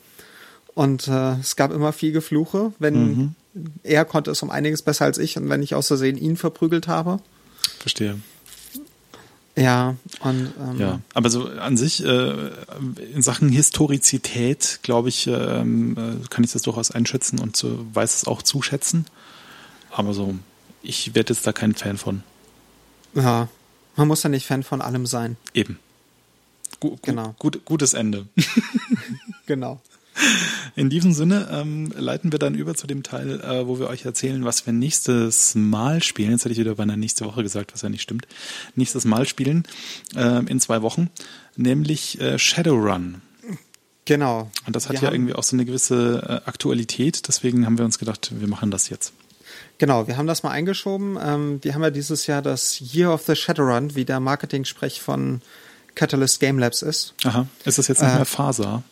[0.74, 3.34] Und äh, es gab immer viel Gefluche, wenn mhm.
[3.82, 6.88] er konnte es um einiges besser als ich und wenn ich aus Versehen ihn verprügelt
[6.88, 7.18] habe.
[7.78, 8.18] Verstehe.
[9.56, 12.50] Ja, und ähm, ja, aber so an sich äh,
[13.12, 18.14] in Sachen Historizität, glaube ich, ähm, äh, kann ich das durchaus einschätzen und so weiß
[18.14, 19.06] es auch zuschätzen.
[19.90, 20.34] Aber so,
[20.82, 22.22] ich werde jetzt da kein Fan von.
[23.14, 23.48] Ja,
[24.00, 25.36] man muss ja nicht Fan von allem sein.
[25.52, 25.78] Eben.
[26.80, 27.34] Gu genau.
[27.38, 28.26] Gut, gutes Ende.
[29.46, 29.82] genau.
[30.74, 34.06] In diesem Sinne ähm, leiten wir dann über zu dem Teil, äh, wo wir euch
[34.06, 36.30] erzählen, was wir nächstes Mal spielen.
[36.30, 38.26] Jetzt hätte ich wieder bei einer nächste Woche gesagt, was ja nicht stimmt.
[38.74, 39.64] Nächstes Mal spielen
[40.16, 41.10] äh, in zwei Wochen,
[41.56, 43.20] nämlich äh, Shadowrun.
[44.06, 44.50] Genau.
[44.66, 47.28] Und das hat wir ja irgendwie auch so eine gewisse äh, Aktualität.
[47.28, 49.12] Deswegen haben wir uns gedacht, wir machen das jetzt.
[49.80, 51.18] Genau, wir haben das mal eingeschoben.
[51.18, 55.40] Ähm, wir haben ja dieses Jahr das Year of the Shadowrun, wie der Marketing-Sprech von
[55.94, 57.14] Catalyst Game Labs ist.
[57.24, 57.46] Aha.
[57.64, 58.82] Ist das jetzt nicht äh, mehr Faser?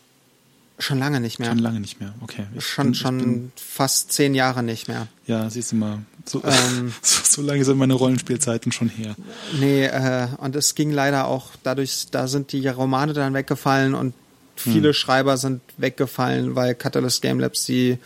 [0.78, 1.50] Schon lange nicht mehr.
[1.50, 2.46] Schon lange nicht mehr, okay.
[2.56, 5.08] Ich schon bin, schon bin, fast zehn Jahre nicht mehr.
[5.26, 5.98] Ja, siehst du mal.
[6.24, 9.14] So, ähm, so, so, lange sind meine Rollenspielzeiten schon her.
[9.60, 14.14] Nee, äh, und es ging leider auch dadurch, da sind die Romane dann weggefallen und
[14.56, 14.94] viele hm.
[14.94, 17.98] Schreiber sind weggefallen, weil Catalyst Game Labs sie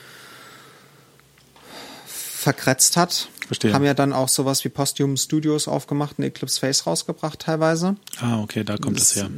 [2.43, 3.29] verkretzt hat.
[3.47, 3.73] Verstehe.
[3.73, 7.97] Haben ja dann auch sowas wie Posthum Studios aufgemacht und Eclipse Face rausgebracht teilweise.
[8.21, 9.31] Ah, okay, da kommt es her.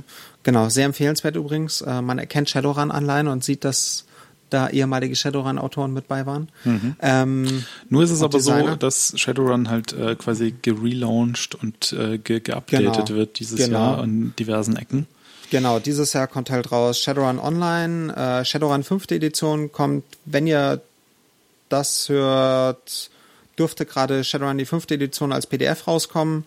[0.42, 1.80] Genau, sehr empfehlenswert übrigens.
[1.80, 4.04] Äh, man erkennt Shadowrun-Anleihen und sieht, dass
[4.50, 6.48] da ehemalige Shadowrun-Autoren mit bei waren.
[6.64, 6.96] Mhm.
[7.00, 8.72] Ähm, Nur ist es aber Designer.
[8.72, 13.08] so, dass Shadowrun halt äh, quasi gelauncht und äh, ge geupdatet genau.
[13.08, 13.78] wird dieses genau.
[13.78, 15.06] Jahr an diversen Ecken.
[15.50, 18.14] Genau, dieses Jahr kommt halt raus Shadowrun Online.
[18.14, 19.10] Äh, Shadowrun 5.
[19.10, 20.80] Edition kommt, wenn ihr
[21.74, 23.10] das hört,
[23.58, 24.90] dürfte gerade Shadowrun die 5.
[24.90, 26.44] Edition als PDF rauskommen.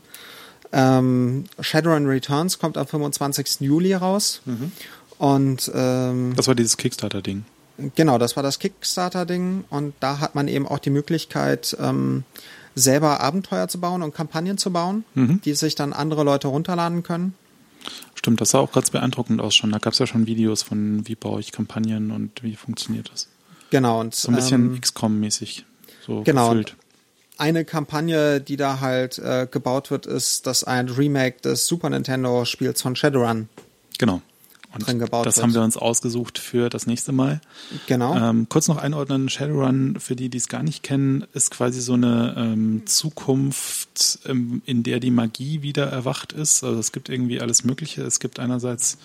[0.71, 3.59] Ähm, Shadowrun Returns kommt am 25.
[3.59, 4.41] Juli raus.
[4.45, 4.71] Mhm.
[5.17, 7.43] Und ähm, das war dieses Kickstarter-Ding.
[7.95, 9.65] Genau, das war das Kickstarter-Ding.
[9.69, 12.23] Und da hat man eben auch die Möglichkeit, ähm,
[12.73, 15.41] selber Abenteuer zu bauen und Kampagnen zu bauen, mhm.
[15.41, 17.34] die sich dann andere Leute runterladen können.
[18.15, 19.71] Stimmt, das sah auch ganz beeindruckend aus schon.
[19.71, 23.28] Da gab es ja schon Videos von, wie baue ich Kampagnen und wie funktioniert das.
[23.70, 23.99] Genau.
[23.99, 25.63] Und, so ein bisschen ähm, XCOM-mäßig.
[26.05, 26.49] So genau.
[26.49, 26.76] Gefüllt
[27.38, 32.45] eine Kampagne, die da halt äh, gebaut wird, ist das ein Remake des Super Nintendo
[32.45, 33.49] Spiels von Shadowrun.
[33.97, 34.22] Genau.
[34.74, 35.43] Und drin gebaut das wird.
[35.43, 37.39] haben wir uns ausgesucht für das nächste Mal.
[37.88, 38.15] Genau.
[38.15, 41.93] Ähm, kurz noch einordnen, Shadowrun, für die, die es gar nicht kennen, ist quasi so
[41.93, 46.63] eine ähm, Zukunft, ähm, in der die Magie wieder erwacht ist.
[46.63, 48.03] Also es gibt irgendwie alles Mögliche.
[48.03, 48.97] Es gibt einerseits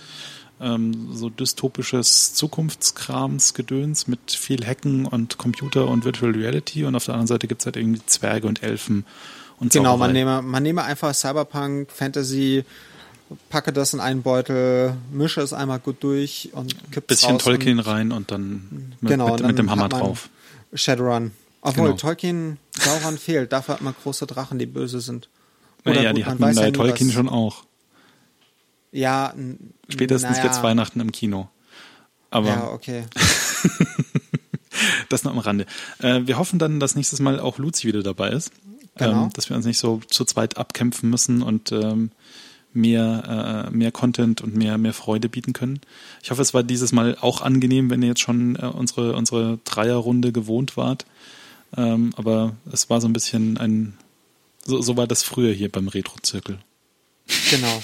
[0.63, 7.15] ähm, so dystopisches Zukunftskramsgedöns mit viel Hacken und Computer und Virtual Reality und auf der
[7.15, 9.05] anderen Seite gibt es halt irgendwie Zwerge und Elfen
[9.59, 9.99] und Genau, Zauberei.
[10.07, 12.65] man nehme, man nehme einfach Cyberpunk, Fantasy,
[13.49, 17.79] packe das in einen Beutel, mische es einmal gut durch und kippe es bisschen Tolkien
[17.79, 20.29] und, rein und dann mit, genau, mit, dann mit dem Hammer drauf.
[20.75, 21.33] Shadowrun.
[21.61, 21.97] Obwohl Genau.
[21.97, 25.29] Tolkien Sauron fehlt, dafür hat man große Drachen, die böse sind.
[25.85, 27.65] Naja, gut, die man hatten bei ja Tolkien was- schon auch.
[28.93, 29.35] Ja,
[29.89, 30.45] Spätestens naja.
[30.45, 31.49] jetzt Weihnachten im Kino.
[32.31, 33.05] Aber Ja, okay.
[35.09, 35.67] das noch am Rande.
[35.99, 38.53] Äh, wir hoffen dann, dass nächstes Mal auch Luzi wieder dabei ist.
[38.97, 39.25] Genau.
[39.25, 42.11] Ähm, dass wir uns nicht so zu zweit abkämpfen müssen und ähm,
[42.75, 45.81] mehr, äh, mehr Content und mehr, mehr Freude bieten können.
[46.23, 49.59] Ich hoffe, es war dieses Mal auch angenehm, wenn ihr jetzt schon äh, unsere, unsere
[49.65, 51.07] Dreierrunde gewohnt wart.
[51.77, 53.95] Ähm, aber es war so ein bisschen ein,
[54.65, 56.59] so, so war das früher hier beim Retro-Zirkel.
[57.51, 57.83] Genau.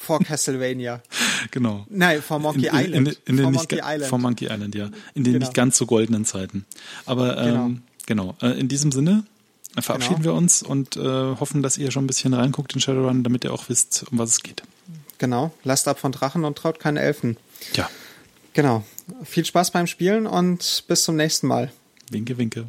[0.00, 1.02] Vor Castlevania.
[1.52, 1.86] Genau.
[1.88, 3.08] Nein, vor Monkey in, in, Island.
[3.08, 4.04] In, in den vor Monkey Island.
[4.04, 4.90] Vor Monkey Island, ja.
[5.14, 5.38] In den Genau.
[5.46, 6.66] nicht ganz so goldenen Zeiten.
[7.06, 8.36] Aber ähm, genau.
[8.42, 9.24] Äh, in diesem Sinne
[9.74, 10.34] äh, verabschieden Genau.
[10.34, 13.54] wir uns und äh, hoffen, dass ihr schon ein bisschen reinguckt in Shadowrun, damit ihr
[13.54, 14.62] auch wisst, um was es geht.
[15.16, 15.50] Genau.
[15.64, 17.36] Lasst ab von Drachen und traut keine Elfen.
[17.74, 17.88] Ja,
[18.52, 18.84] Genau.
[19.24, 21.72] Viel Spaß beim Spielen und bis zum nächsten Mal.
[22.10, 22.66] winke, winke.